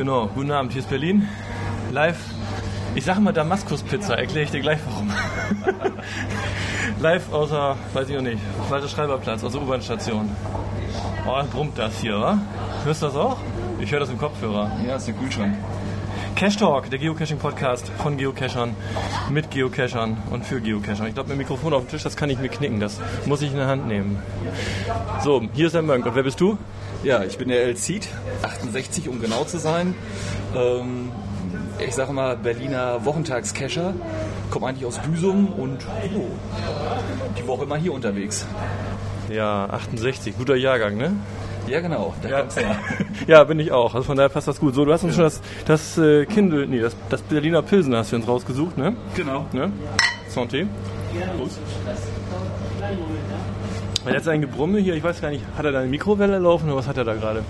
Genau, 0.00 0.28
guten 0.34 0.50
Abend, 0.50 0.72
hier 0.72 0.80
ist 0.80 0.88
Berlin. 0.88 1.28
Live. 1.92 2.16
Ich 2.94 3.04
sage 3.04 3.20
mal 3.20 3.34
Damaskus-Pizza, 3.34 4.16
erkläre 4.16 4.44
ich 4.44 4.50
dir 4.50 4.60
gleich 4.60 4.78
warum. 4.86 5.12
Live 7.00 7.30
außer, 7.30 7.76
weiß 7.92 8.08
ich 8.08 8.16
auch 8.16 8.22
nicht, 8.22 8.38
Walter 8.70 8.88
Schreiberplatz, 8.88 9.44
aus 9.44 9.52
der 9.52 9.60
U-Bahn-Station. 9.60 10.30
Oh, 11.28 11.42
brummt 11.52 11.76
das 11.76 12.00
hier, 12.00 12.18
wa? 12.18 12.38
Hörst 12.82 13.02
du 13.02 13.06
das 13.08 13.14
auch? 13.14 13.36
Ich 13.78 13.92
höre 13.92 14.00
das 14.00 14.08
im 14.08 14.16
Kopfhörer. 14.16 14.70
Ja, 14.88 14.96
ist 14.96 15.06
der 15.06 15.12
Kühlschrank. 15.12 15.54
Cash 16.34 16.56
Talk, 16.56 16.88
der 16.88 16.98
Geocaching-Podcast 16.98 17.90
von 17.98 18.16
Geocachern, 18.16 18.74
mit 19.28 19.50
Geocachern 19.50 20.16
und 20.30 20.46
für 20.46 20.62
Geocacher. 20.62 21.08
Ich 21.08 21.12
glaube, 21.12 21.28
mit 21.28 21.36
dem 21.36 21.40
Mikrofon 21.40 21.74
auf 21.74 21.82
dem 21.82 21.90
Tisch, 21.90 22.04
das 22.04 22.16
kann 22.16 22.30
ich 22.30 22.38
mir 22.38 22.48
knicken, 22.48 22.80
das 22.80 22.98
muss 23.26 23.42
ich 23.42 23.50
in 23.50 23.58
der 23.58 23.66
Hand 23.66 23.86
nehmen. 23.86 24.18
So, 25.22 25.42
hier 25.52 25.66
ist 25.66 25.74
der 25.74 25.82
Mönk. 25.82 26.06
Und 26.06 26.14
wer 26.14 26.22
bist 26.22 26.40
du? 26.40 26.56
Ja, 27.02 27.24
ich 27.24 27.38
bin 27.38 27.48
der 27.48 27.62
El 27.62 27.76
Cid, 27.76 28.08
68 28.42 29.08
um 29.08 29.20
genau 29.20 29.44
zu 29.44 29.58
sein. 29.58 29.94
Ähm, 30.54 31.10
ich 31.78 31.94
sage 31.94 32.12
mal 32.12 32.36
Berliner 32.36 33.04
Wochentagscacher, 33.06 33.94
komme 34.50 34.66
eigentlich 34.66 34.84
aus 34.84 34.98
Büsum 34.98 35.46
und 35.46 35.78
oh, 36.14 36.26
die 37.38 37.46
Woche 37.46 37.64
immer 37.64 37.76
hier 37.76 37.94
unterwegs. 37.94 38.46
Ja, 39.30 39.66
68, 39.70 40.36
guter 40.36 40.56
Jahrgang, 40.56 40.98
ne? 40.98 41.12
Ja, 41.66 41.80
genau, 41.80 42.14
da 42.22 42.28
Ja. 42.28 42.46
ja, 43.26 43.44
bin 43.44 43.60
ich 43.60 43.72
auch. 43.72 43.94
Also 43.94 44.04
von 44.04 44.16
daher 44.16 44.28
passt 44.28 44.48
das 44.48 44.60
gut. 44.60 44.74
So, 44.74 44.84
du 44.84 44.92
hast 44.92 45.04
uns 45.04 45.14
schon 45.14 45.24
das, 45.24 45.40
das 45.66 45.96
äh, 45.96 46.26
Kindle, 46.26 46.66
nee, 46.66 46.80
das, 46.80 46.94
das 47.08 47.22
Berliner 47.22 47.62
Pilsen 47.62 47.94
hast 47.96 48.12
du 48.12 48.16
uns 48.16 48.28
rausgesucht, 48.28 48.76
ne? 48.76 48.94
Genau. 49.14 49.46
ne? 49.52 49.72
Santé. 50.28 50.66
Prost. 51.38 51.58
Und 54.04 54.12
jetzt 54.12 54.28
ein 54.28 54.40
Gebrumme 54.40 54.78
hier, 54.78 54.94
ich 54.94 55.02
weiß 55.02 55.20
gar 55.20 55.30
nicht, 55.30 55.44
hat 55.56 55.64
er 55.64 55.72
da 55.72 55.80
eine 55.80 55.88
Mikrowelle 55.88 56.38
laufen 56.38 56.66
oder 56.66 56.76
was 56.76 56.88
hat 56.88 56.96
er 56.96 57.04
da 57.04 57.14
gerade? 57.14 57.42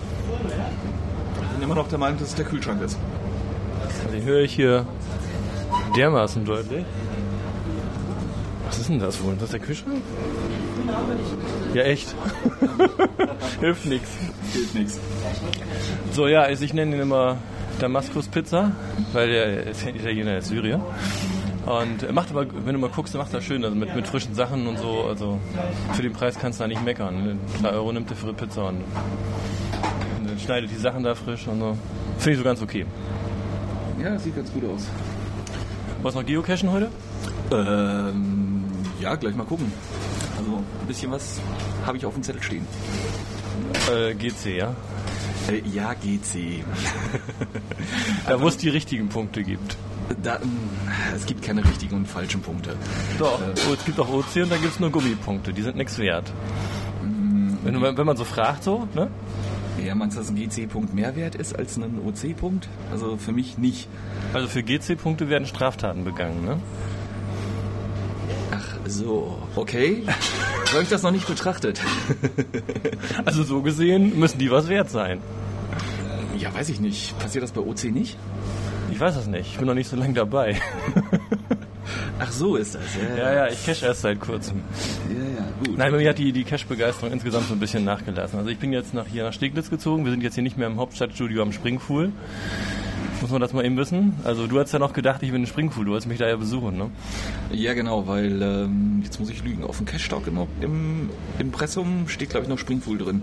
Ich 1.42 1.48
bin 1.48 1.62
immer 1.62 1.74
noch 1.74 1.88
der 1.88 1.98
Meinung, 1.98 2.18
dass 2.18 2.28
es 2.28 2.34
der 2.34 2.44
Kühlschrank 2.44 2.82
ist. 2.82 2.98
Also 3.84 4.16
den 4.16 4.24
höre 4.24 4.40
ich 4.40 4.54
hier 4.54 4.86
dermaßen 5.96 6.44
deutlich. 6.44 6.84
Was 8.66 8.78
ist 8.78 8.88
denn 8.88 8.98
das 8.98 9.22
wohl? 9.22 9.34
Ist 9.34 9.42
das 9.42 9.50
der 9.50 9.60
Kühlschrank? 9.60 10.02
Ja, 11.74 11.82
echt. 11.82 12.14
Hilft 13.60 13.86
nichts. 13.86 14.10
Geht 14.52 14.74
nichts. 14.74 14.98
So, 16.12 16.26
ja, 16.26 16.42
also 16.42 16.64
ich 16.64 16.74
nenne 16.74 16.96
ihn 16.96 17.02
immer 17.02 17.36
Damaskus 17.78 18.28
Pizza, 18.28 18.72
weil 19.12 19.28
der 19.28 19.66
ist 19.68 19.84
ja 19.84 19.90
Italiener, 19.90 20.30
der 20.30 20.38
ist 20.38 20.48
Syrier. 20.48 20.80
Und 21.66 22.02
er 22.02 22.12
macht 22.12 22.30
aber, 22.30 22.46
wenn 22.64 22.74
du 22.74 22.78
mal 22.80 22.90
guckst, 22.90 23.14
macht 23.14 23.34
das 23.34 23.44
schön, 23.44 23.64
also 23.64 23.76
mit, 23.76 23.94
mit 23.94 24.06
frischen 24.06 24.34
Sachen 24.34 24.66
und 24.66 24.78
so. 24.78 25.04
Also 25.04 25.38
für 25.92 26.02
den 26.02 26.12
Preis 26.12 26.38
kannst 26.38 26.58
du 26.58 26.64
da 26.64 26.68
nicht 26.68 26.84
meckern. 26.84 27.38
3 27.62 27.70
Euro 27.70 27.92
nimmt 27.92 28.10
er 28.10 28.16
für 28.16 28.28
eine 28.28 28.34
Pizza 28.34 28.68
und, 28.68 28.76
und 30.18 30.28
dann 30.28 30.38
schneidet 30.38 30.70
die 30.70 30.76
Sachen 30.76 31.02
da 31.02 31.14
frisch 31.14 31.46
und 31.46 31.60
so. 31.60 31.76
Finde 32.18 32.32
ich 32.32 32.38
so 32.38 32.44
ganz 32.44 32.62
okay. 32.62 32.86
Ja, 34.02 34.18
sieht 34.18 34.34
ganz 34.34 34.52
gut 34.52 34.64
aus. 34.64 34.86
Was 36.02 36.14
noch 36.14 36.24
Geocachen 36.24 36.72
heute? 36.72 36.88
Ähm, 37.52 38.64
ja, 38.98 39.14
gleich 39.16 39.34
mal 39.34 39.44
gucken. 39.44 39.70
Also 40.38 40.56
ein 40.56 40.86
bisschen 40.86 41.10
was 41.10 41.40
habe 41.84 41.98
ich 41.98 42.06
auf 42.06 42.14
dem 42.14 42.22
Zettel 42.22 42.42
stehen. 42.42 42.66
Äh, 43.92 44.14
GC, 44.14 44.56
ja. 44.56 44.74
Äh, 45.48 45.62
ja, 45.68 45.92
GC. 45.92 46.64
Da 48.26 48.40
wo 48.40 48.48
es 48.48 48.56
die 48.56 48.68
richtigen 48.68 49.08
Punkte 49.08 49.42
gibt. 49.42 49.76
Da, 50.22 50.36
ähm, 50.42 50.50
es 51.14 51.24
gibt 51.26 51.42
keine 51.42 51.64
richtigen 51.64 51.96
und 51.96 52.06
falschen 52.06 52.40
Punkte. 52.42 52.74
Doch, 53.18 53.40
oh, 53.68 53.74
es 53.74 53.84
gibt 53.84 53.98
auch 54.00 54.08
OC 54.08 54.42
und 54.42 54.50
da 54.52 54.56
gibt 54.56 54.72
es 54.74 54.80
nur 54.80 54.90
Gummipunkte, 54.90 55.52
die 55.52 55.62
sind 55.62 55.76
nichts 55.76 55.98
wert. 55.98 56.32
Wenn, 57.62 57.74
du- 57.74 57.80
wenn 57.82 58.06
man 58.06 58.16
so 58.16 58.24
fragt, 58.24 58.64
so, 58.64 58.88
ne? 58.94 59.08
Ja, 59.84 59.94
meinst 59.94 60.16
du, 60.16 60.20
dass 60.20 60.28
ein 60.30 60.36
GC-Punkt 60.36 60.92
mehr 60.94 61.16
wert 61.16 61.34
ist 61.36 61.56
als 61.58 61.76
ein 61.78 62.00
OC-Punkt? 62.04 62.68
Also 62.92 63.16
für 63.16 63.32
mich 63.32 63.56
nicht. 63.56 63.88
Also 64.34 64.46
für 64.48 64.62
GC-Punkte 64.62 65.28
werden 65.30 65.46
Straftaten 65.46 66.04
begangen, 66.04 66.44
ne? 66.44 66.58
Ach 68.52 68.76
so, 68.86 69.38
okay. 69.56 70.02
So 70.66 70.72
habe 70.72 70.82
ich 70.82 70.88
das 70.88 71.02
noch 71.02 71.12
nicht 71.12 71.26
betrachtet. 71.26 71.80
Also 73.24 73.42
so 73.42 73.60
gesehen 73.62 74.18
müssen 74.18 74.38
die 74.38 74.50
was 74.50 74.68
wert 74.68 74.90
sein. 74.90 75.20
Ja, 76.38 76.52
weiß 76.54 76.68
ich 76.70 76.80
nicht. 76.80 77.18
Passiert 77.18 77.44
das 77.44 77.52
bei 77.52 77.60
OC 77.60 77.84
nicht? 77.84 78.16
Ich 78.90 79.00
weiß 79.00 79.14
das 79.14 79.26
nicht, 79.26 79.52
ich 79.52 79.58
bin 79.58 79.66
noch 79.66 79.74
nicht 79.74 79.88
so 79.88 79.96
lange 79.96 80.14
dabei. 80.14 80.60
Ach 82.18 82.30
so 82.30 82.56
ist 82.56 82.74
das. 82.74 82.82
ja, 83.16 83.32
ja, 83.32 83.48
ich 83.48 83.64
cache 83.64 83.86
erst 83.86 84.02
seit 84.02 84.20
kurzem. 84.20 84.60
ja, 85.08 85.14
ja 85.16 85.46
gut. 85.64 85.78
Nein, 85.78 85.90
bei 85.90 85.98
mir 85.98 86.10
hat 86.10 86.18
die, 86.18 86.32
die 86.32 86.44
Cache-Begeisterung 86.44 87.12
insgesamt 87.12 87.46
so 87.46 87.54
ein 87.54 87.60
bisschen 87.60 87.84
nachgelassen. 87.84 88.38
Also 88.38 88.50
ich 88.50 88.58
bin 88.58 88.72
jetzt 88.72 88.92
nach 88.92 89.06
hier 89.06 89.24
nach 89.24 89.32
Steglitz 89.32 89.70
gezogen, 89.70 90.04
wir 90.04 90.10
sind 90.12 90.22
jetzt 90.22 90.34
hier 90.34 90.42
nicht 90.42 90.58
mehr 90.58 90.66
im 90.66 90.76
Hauptstadtstudio 90.78 91.42
am 91.42 91.52
Springpool. 91.52 92.12
Muss 93.20 93.30
man 93.30 93.40
das 93.42 93.52
mal 93.52 93.64
eben 93.66 93.76
wissen? 93.76 94.14
Also 94.24 94.46
du 94.46 94.58
hast 94.58 94.72
ja 94.72 94.78
noch 94.78 94.94
gedacht, 94.94 95.22
ich 95.22 95.30
bin 95.30 95.42
im 95.42 95.46
Springpool, 95.46 95.84
du 95.84 95.90
wolltest 95.90 96.08
mich 96.08 96.18
da 96.18 96.26
ja 96.26 96.36
besuchen, 96.36 96.78
ne? 96.78 96.90
Ja, 97.52 97.74
genau, 97.74 98.06
weil 98.06 98.40
ähm, 98.40 99.02
jetzt 99.04 99.20
muss 99.20 99.28
ich 99.28 99.44
lügen. 99.44 99.62
Auf 99.62 99.76
dem 99.76 99.84
Cash-Talk 99.84 100.26
im, 100.26 100.38
im 100.62 101.10
Impressum 101.38 102.08
steht, 102.08 102.30
glaube 102.30 102.44
ich, 102.44 102.48
noch 102.48 102.58
Springpool 102.58 102.96
drin. 102.96 103.22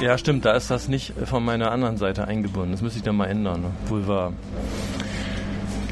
Ja, 0.00 0.18
stimmt, 0.18 0.44
da 0.44 0.52
ist 0.52 0.72
das 0.72 0.88
nicht 0.88 1.14
von 1.24 1.44
meiner 1.44 1.70
anderen 1.70 1.98
Seite 1.98 2.26
eingebunden. 2.26 2.72
Das 2.72 2.82
müsste 2.82 2.98
ich 2.98 3.04
dann 3.04 3.16
mal 3.16 3.26
ändern. 3.26 3.60
Ne? 3.60 3.70
Boulevard. 3.88 4.32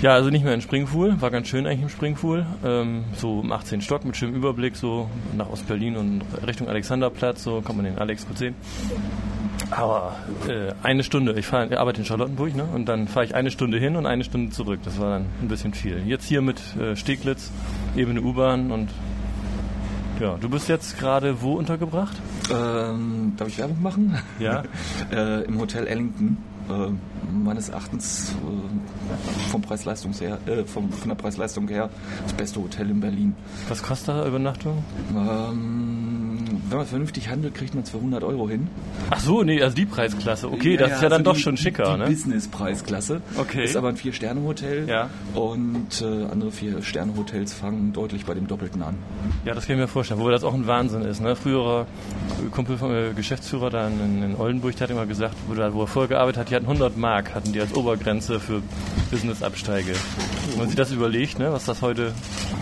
Ja, 0.07 0.15
also 0.15 0.31
nicht 0.31 0.45
mehr 0.45 0.55
in 0.55 0.61
Springpool. 0.61 1.21
War 1.21 1.33
ganz 1.33 1.49
schön 1.49 1.67
eigentlich 1.67 1.83
im 1.83 1.89
Springpool. 1.89 2.47
Ähm, 2.65 3.07
so 3.17 3.41
im 3.41 3.51
18. 3.51 3.81
Stock 3.81 4.05
mit 4.05 4.17
schönem 4.17 4.37
Überblick, 4.37 4.77
so 4.77 5.11
nach 5.37 5.51
Ostberlin 5.51 5.97
und 5.97 6.23
Richtung 6.47 6.69
Alexanderplatz. 6.69 7.43
So 7.43 7.61
kommt 7.61 7.79
man 7.79 7.87
den 7.87 7.99
Alex 7.99 8.25
gut 8.25 8.39
sehen. 8.39 8.55
Aber 9.73 10.15
äh, 10.47 10.75
eine 10.85 11.03
Stunde, 11.03 11.37
ich, 11.37 11.47
fahr, 11.47 11.77
arbeite 11.77 12.03
in 12.03 12.07
Charlottenburg, 12.07 12.55
ne? 12.55 12.69
Und 12.73 12.89
dann 12.89 13.09
fahre 13.09 13.27
ich 13.27 13.35
eine 13.35 13.51
Stunde 13.51 13.79
hin 13.79 13.97
und 13.97 14.07
eine 14.07 14.23
Stunde 14.23 14.53
zurück. 14.53 14.79
Das 14.85 15.01
war 15.01 15.11
dann 15.11 15.27
ein 15.43 15.49
bisschen 15.49 15.75
viel. 15.75 16.01
Jetzt 16.07 16.29
hier 16.29 16.41
mit 16.41 16.61
äh, 16.77 16.95
Steglitz, 16.95 17.51
eben 17.97 18.13
eine 18.13 18.23
U-Bahn 18.23 18.71
und 18.71 18.91
ja, 20.21 20.37
du 20.41 20.49
bist 20.49 20.69
jetzt 20.69 21.01
gerade 21.01 21.43
wo 21.43 21.55
untergebracht? 21.55 22.17
Ähm, 22.49 23.33
darf 23.37 23.49
ich 23.49 23.59
Werbung 23.59 23.83
machen? 23.83 24.17
Ja. 24.39 24.63
äh, 25.11 25.43
Im 25.43 25.59
Hotel 25.59 25.89
Ellington. 25.89 26.37
Äh, 26.69 26.93
meines 27.33 27.69
Erachtens 27.69 28.33
äh, 28.33 29.51
vom 29.51 29.63
Preis-Leistung 29.63 30.13
her, 30.13 30.39
äh, 30.47 30.65
vom, 30.65 30.91
von 30.91 31.09
der 31.09 31.17
Preis-Leistung 31.17 31.69
her 31.69 31.91
das 32.23 32.33
beste 32.33 32.61
Hotel 32.61 32.91
in 32.91 33.01
Berlin. 33.01 33.35
Was 33.69 33.83
kostet 33.83 34.09
da 34.09 34.27
Übernachtung? 34.27 34.83
Ähm, 35.15 35.86
wenn 36.69 36.79
man 36.79 36.87
vernünftig 36.87 37.29
handelt, 37.29 37.55
kriegt 37.55 37.75
man 37.75 37.85
es 37.85 37.91
für 37.91 37.99
100 37.99 38.25
Euro 38.25 38.49
hin. 38.49 38.69
Ach 39.11 39.21
so, 39.21 39.43
nee, 39.43 39.63
also 39.63 39.75
die 39.77 39.87
Preisklasse. 39.87 40.51
Okay, 40.51 40.77
das 40.77 40.93
ist 40.93 41.03
ja 41.03 41.09
dann 41.09 41.21
also 41.21 41.31
doch 41.31 41.37
die- 41.37 41.43
schon 41.43 41.57
schicker, 41.57 41.93
die 41.95 41.99
ne? 42.01 42.07
Business-Preisklasse. 42.07 43.21
Okay. 43.37 43.65
Ist 43.65 43.77
aber 43.77 43.89
ein 43.89 43.97
Vier-Sterne-Hotel. 43.97 44.89
Ja. 44.89 45.11
Und 45.35 46.03
äh, 46.03 46.25
andere 46.31 46.51
Vier-Sterne-Hotels 46.53 47.55
fangen 47.55 47.93
deutlich 47.93 48.25
bei 48.25 48.35
dem 48.35 48.47
Doppelten 48.47 48.83
an. 48.83 48.97
Ja, 49.45 49.55
das 49.55 49.67
kann 49.67 49.77
ich 49.77 49.81
mir 49.83 49.89
vorstellen, 49.89 50.21
wobei 50.21 50.31
das 50.33 50.45
auch 50.45 50.55
ein 50.55 50.67
Wahnsinn 50.67 51.03
ist. 51.03 51.21
Ne? 51.21 51.37
Früherer 51.37 51.87
Kumpel 52.53 52.79
vom 52.79 52.93
äh, 52.93 53.13
Geschäftsführer 53.15 53.71
da 53.71 53.87
in, 53.89 54.23
in 54.23 54.37
Oldenburg, 54.37 54.75
der 54.77 54.85
hat 54.89 54.91
immer 54.91 55.07
gesagt, 55.07 55.35
wo, 55.49 55.55
er- 55.61 55.75
wo 55.75 55.83
er 55.83 55.87
vorher 55.87 56.09
gearbeitet 56.09 56.41
hat, 56.41 56.51
die 56.51 56.55
hatten 56.57 56.67
100 56.67 56.97
Mark, 56.97 57.35
hatten 57.35 57.53
die 57.53 57.61
als 57.61 57.75
Obergrenze 57.75 58.41
für 58.41 58.63
Businessabsteige. 59.11 59.93
Wenn 60.51 60.59
man 60.59 60.67
sich 60.69 60.77
das 60.77 60.91
überlegt, 60.93 61.39
ne, 61.39 61.53
was 61.53 61.65
das 61.65 61.83
heute... 61.83 62.13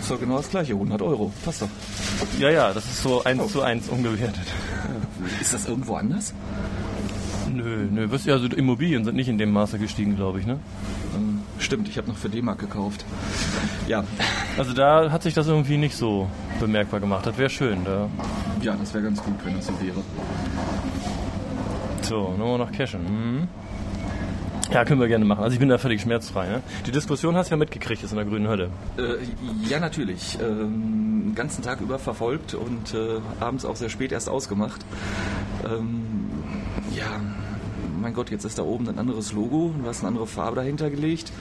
Ist 0.01 0.11
doch 0.11 0.21
genau 0.21 0.37
das 0.37 0.51
gleiche, 0.51 0.75
100 0.75 1.01
Euro. 1.03 1.33
Passt 1.45 1.63
doch. 1.63 1.69
Ja, 2.39 2.51
ja, 2.51 2.73
das 2.73 2.85
ist 2.85 3.03
so 3.03 3.25
eins 3.25 3.51
zu 3.53 3.63
eins 3.63 3.89
ungewertet. 3.95 4.45
Ist 5.41 5.55
das 5.55 5.67
irgendwo 5.67 5.95
anders? 5.97 6.35
Nö, 7.53 7.87
nö, 7.91 8.11
wirst 8.11 8.27
ja, 8.27 8.35
also 8.35 8.47
Immobilien 8.47 9.05
sind 9.05 9.17
nicht 9.17 9.29
in 9.29 9.39
dem 9.39 9.53
Maße 9.53 9.79
gestiegen, 9.79 10.17
glaube 10.17 10.41
ich, 10.41 10.47
ne? 10.47 10.59
Stimmt, 11.59 11.89
ich 11.89 11.97
habe 11.97 12.09
noch 12.09 12.17
für 12.17 12.29
D-Mark 12.29 12.59
gekauft. 12.59 13.05
Ja, 13.87 14.05
Also 14.59 14.73
da 14.73 15.11
hat 15.11 15.23
sich 15.23 15.35
das 15.35 15.47
irgendwie 15.47 15.77
nicht 15.77 15.97
so 15.97 16.29
bemerkbar 16.61 17.01
gemacht. 17.01 17.25
Das 17.27 17.39
wäre 17.39 17.49
schön, 17.49 17.85
da 17.85 18.09
ja, 18.65 18.75
das 18.77 18.95
wäre 18.95 19.05
ganz 19.05 19.23
gut, 19.23 19.35
wenn 19.45 19.57
das 19.57 19.67
so 19.67 19.73
wäre. 19.81 20.03
So, 22.03 22.35
nur 22.39 22.59
noch 22.59 22.73
cashen. 22.73 23.03
Mhm. 23.03 23.49
Ja, 24.73 24.85
können 24.85 25.01
wir 25.01 25.09
gerne 25.09 25.25
machen. 25.25 25.45
Also 25.45 25.55
ich 25.55 25.61
bin 25.61 25.69
da 25.69 25.77
völlig 25.77 26.01
schmerzfrei. 26.01 26.49
Ne? 26.49 26.63
Die 26.87 26.91
Diskussion 26.91 27.37
hast 27.37 27.51
du 27.51 27.55
ja 27.55 27.57
mitgekriegt, 27.59 28.03
ist 28.03 28.11
in 28.11 28.17
der 28.17 28.25
grünen 28.25 28.49
Hölle. 28.49 28.71
Äh, 28.97 29.69
ja, 29.69 29.79
natürlich. 29.79 30.39
Ähm, 30.41 31.14
ganzen 31.35 31.63
Tag 31.63 31.81
über 31.81 31.99
verfolgt 31.99 32.55
und 32.55 32.95
äh, 32.95 33.21
abends 33.41 33.65
auch 33.65 33.77
sehr 33.77 33.89
spät 33.89 34.13
erst 34.13 34.29
ausgemacht. 34.29 34.85
Ähm, 35.65 36.27
ja, 36.95 37.21
mein 38.01 38.15
Gott, 38.15 38.31
jetzt 38.31 38.45
ist 38.45 38.59
da 38.59 38.63
oben 38.63 38.89
ein 38.89 38.99
anderes 38.99 39.33
Logo, 39.33 39.73
du 39.81 39.89
hast 39.89 40.01
eine 40.01 40.09
andere 40.09 40.27
Farbe 40.27 40.57
dahinter 40.57 40.91
gelegt. 40.91 41.33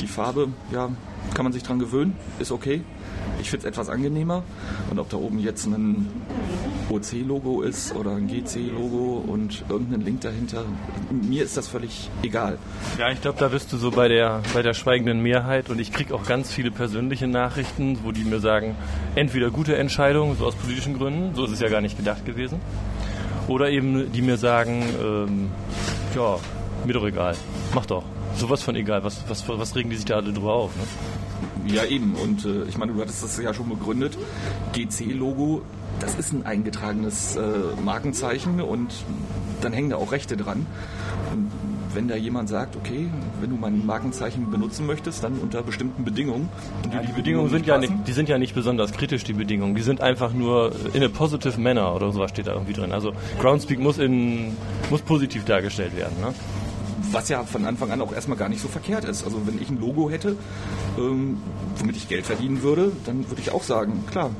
Die 0.00 0.06
Farbe, 0.06 0.48
ja, 0.70 0.90
kann 1.34 1.44
man 1.44 1.52
sich 1.52 1.62
dran 1.62 1.78
gewöhnen, 1.78 2.14
ist 2.38 2.52
okay. 2.52 2.82
Ich 3.40 3.50
finde 3.50 3.66
es 3.66 3.72
etwas 3.72 3.88
angenehmer. 3.88 4.42
Und 4.90 4.98
ob 4.98 5.08
da 5.08 5.16
oben 5.16 5.38
jetzt 5.38 5.66
ein 5.66 6.08
OC-Logo 6.90 7.62
ist 7.62 7.94
oder 7.94 8.12
ein 8.12 8.28
GC-Logo 8.28 9.24
und 9.26 9.64
irgendein 9.68 10.02
Link 10.02 10.20
dahinter, 10.20 10.64
mir 11.10 11.44
ist 11.44 11.56
das 11.56 11.68
völlig 11.68 12.10
egal. 12.22 12.58
Ja, 12.98 13.10
ich 13.10 13.20
glaube, 13.20 13.38
da 13.38 13.48
bist 13.48 13.72
du 13.72 13.76
so 13.76 13.90
bei 13.90 14.08
der, 14.08 14.42
bei 14.54 14.62
der 14.62 14.74
schweigenden 14.74 15.20
Mehrheit 15.20 15.70
und 15.70 15.78
ich 15.80 15.92
kriege 15.92 16.14
auch 16.14 16.26
ganz 16.26 16.52
viele 16.52 16.70
persönliche 16.70 17.26
Nachrichten, 17.26 17.98
wo 18.04 18.12
die 18.12 18.24
mir 18.24 18.40
sagen, 18.40 18.76
entweder 19.14 19.50
gute 19.50 19.76
Entscheidung, 19.76 20.36
so 20.36 20.46
aus 20.46 20.54
politischen 20.54 20.96
Gründen, 20.96 21.34
so 21.34 21.44
ist 21.44 21.52
es 21.52 21.60
ja 21.60 21.68
gar 21.68 21.80
nicht 21.80 21.96
gedacht 21.96 22.24
gewesen, 22.24 22.60
oder 23.48 23.70
eben 23.70 24.12
die 24.12 24.22
mir 24.22 24.36
sagen, 24.36 24.84
ähm, 25.02 25.50
ja, 26.14 26.38
Mir 26.86 26.92
doch 26.92 27.04
egal. 27.04 27.34
Mach 27.74 27.84
doch. 27.86 28.04
Sowas 28.36 28.62
von 28.62 28.76
egal. 28.76 29.02
Was, 29.02 29.28
was, 29.28 29.48
was 29.48 29.74
regen 29.74 29.90
die 29.90 29.96
sich 29.96 30.04
da 30.04 30.16
alle 30.16 30.32
drüber 30.32 30.52
auf? 30.52 30.76
Ne? 30.76 30.82
Ja, 31.66 31.84
eben. 31.84 32.14
Und 32.14 32.44
äh, 32.44 32.64
ich 32.64 32.78
meine, 32.78 32.92
du 32.92 33.00
hattest 33.00 33.22
das 33.22 33.40
ja 33.40 33.52
schon 33.52 33.68
begründet. 33.68 34.16
GC-Logo, 34.72 35.62
das 36.00 36.14
ist 36.14 36.32
ein 36.32 36.44
eingetragenes 36.44 37.36
äh, 37.36 37.40
Markenzeichen 37.84 38.60
und 38.60 38.92
dann 39.60 39.72
hängen 39.72 39.90
da 39.90 39.96
auch 39.96 40.12
Rechte 40.12 40.36
dran. 40.36 40.66
Und 41.32 41.50
wenn 41.94 42.08
da 42.08 42.16
jemand 42.16 42.48
sagt, 42.48 42.76
okay, 42.76 43.08
wenn 43.40 43.50
du 43.50 43.56
mein 43.56 43.84
Markenzeichen 43.86 44.50
benutzen 44.50 44.86
möchtest, 44.86 45.24
dann 45.24 45.38
unter 45.38 45.62
bestimmten 45.62 46.04
Bedingungen. 46.04 46.48
Die, 46.84 46.94
ja, 46.94 47.02
die 47.02 47.12
Bedingungen 47.12 47.48
sind 47.48 47.66
ja 47.66 47.78
nicht, 47.78 47.92
die 48.06 48.12
sind 48.12 48.28
ja 48.28 48.38
nicht 48.38 48.54
besonders 48.54 48.92
kritisch, 48.92 49.24
die 49.24 49.32
Bedingungen. 49.32 49.74
Die 49.74 49.82
sind 49.82 50.02
einfach 50.02 50.32
nur 50.32 50.72
in 50.92 51.02
a 51.02 51.08
positive 51.08 51.58
manner 51.58 51.94
oder 51.94 52.12
sowas 52.12 52.30
steht 52.30 52.48
da 52.48 52.52
irgendwie 52.52 52.74
drin. 52.74 52.92
Also 52.92 53.12
Groundspeak 53.40 53.80
muss 53.80 53.98
in, 53.98 54.56
muss 54.90 55.00
positiv 55.00 55.46
dargestellt 55.46 55.96
werden. 55.96 56.20
Ne? 56.20 56.34
Was 57.12 57.28
ja 57.28 57.44
von 57.44 57.64
Anfang 57.64 57.90
an 57.90 58.00
auch 58.00 58.12
erstmal 58.12 58.36
gar 58.36 58.48
nicht 58.48 58.60
so 58.60 58.68
verkehrt 58.68 59.04
ist. 59.04 59.24
Also 59.24 59.46
wenn 59.46 59.60
ich 59.60 59.70
ein 59.70 59.80
Logo 59.80 60.10
hätte, 60.10 60.36
ähm, 60.98 61.38
womit 61.76 61.96
ich 61.96 62.08
Geld 62.08 62.26
verdienen 62.26 62.62
würde, 62.62 62.92
dann 63.04 63.28
würde 63.28 63.40
ich 63.40 63.52
auch 63.52 63.62
sagen, 63.62 64.04
klar, 64.10 64.30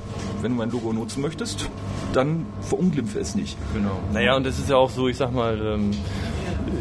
wenn 0.42 0.52
du 0.52 0.58
mein 0.58 0.70
Logo 0.70 0.92
nutzen 0.92 1.22
möchtest, 1.22 1.68
dann 2.12 2.46
verunglimpfe 2.60 3.18
es 3.18 3.34
nicht. 3.34 3.56
Genau. 3.74 3.98
Naja, 4.12 4.36
und 4.36 4.46
es 4.46 4.58
ist 4.58 4.68
ja 4.68 4.76
auch 4.76 4.90
so, 4.90 5.08
ich 5.08 5.16
sag 5.16 5.32
mal, 5.32 5.60
ähm, 5.60 5.90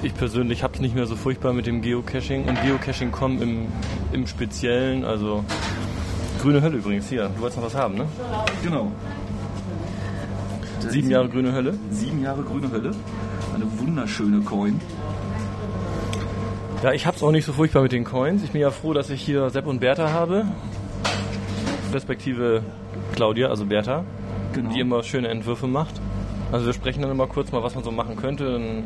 ich 0.01 0.13
persönlich 0.13 0.63
habe 0.63 0.73
es 0.75 0.79
nicht 0.79 0.95
mehr 0.95 1.07
so 1.07 1.15
furchtbar 1.15 1.53
mit 1.53 1.65
dem 1.65 1.81
Geocaching 1.81 2.45
und 2.47 2.61
Geocaching.com 2.61 3.41
im, 3.41 3.67
im 4.11 4.27
Speziellen, 4.27 5.03
also 5.03 5.43
grüne 6.41 6.61
Hölle 6.61 6.77
übrigens 6.77 7.09
hier. 7.09 7.29
Du 7.35 7.41
wolltest 7.41 7.59
noch 7.59 7.65
was 7.65 7.75
haben, 7.75 7.95
ne? 7.95 8.05
Genau. 8.63 8.91
Sieben 10.89 11.09
Jahre 11.09 11.29
grüne 11.29 11.51
Hölle? 11.53 11.77
Sieben 11.89 12.21
Jahre 12.21 12.43
grüne 12.43 12.71
Hölle. 12.71 12.91
Eine 13.53 13.65
wunderschöne 13.79 14.41
Coin. 14.41 14.79
Ja, 16.85 16.93
ich 16.93 17.07
hab's 17.07 17.23
auch 17.23 17.31
nicht 17.31 17.45
so 17.45 17.51
furchtbar 17.51 17.81
mit 17.81 17.93
den 17.93 18.03
Coins. 18.03 18.43
Ich 18.43 18.51
bin 18.51 18.61
ja 18.61 18.69
froh, 18.69 18.93
dass 18.93 19.09
ich 19.09 19.19
hier 19.19 19.49
Sepp 19.49 19.65
und 19.65 19.79
Bertha 19.79 20.11
habe. 20.11 20.45
Respektive 21.91 22.61
Claudia, 23.15 23.47
also 23.47 23.65
Bertha, 23.65 24.05
genau. 24.53 24.69
die 24.71 24.81
immer 24.81 25.01
schöne 25.01 25.29
Entwürfe 25.29 25.65
macht. 25.65 25.99
Also 26.51 26.67
wir 26.67 26.73
sprechen 26.73 27.01
dann 27.01 27.09
immer 27.09 27.25
kurz 27.25 27.51
mal, 27.51 27.63
was 27.63 27.73
man 27.73 27.83
so 27.83 27.89
machen 27.89 28.17
könnte. 28.17 28.51
Dann 28.51 28.83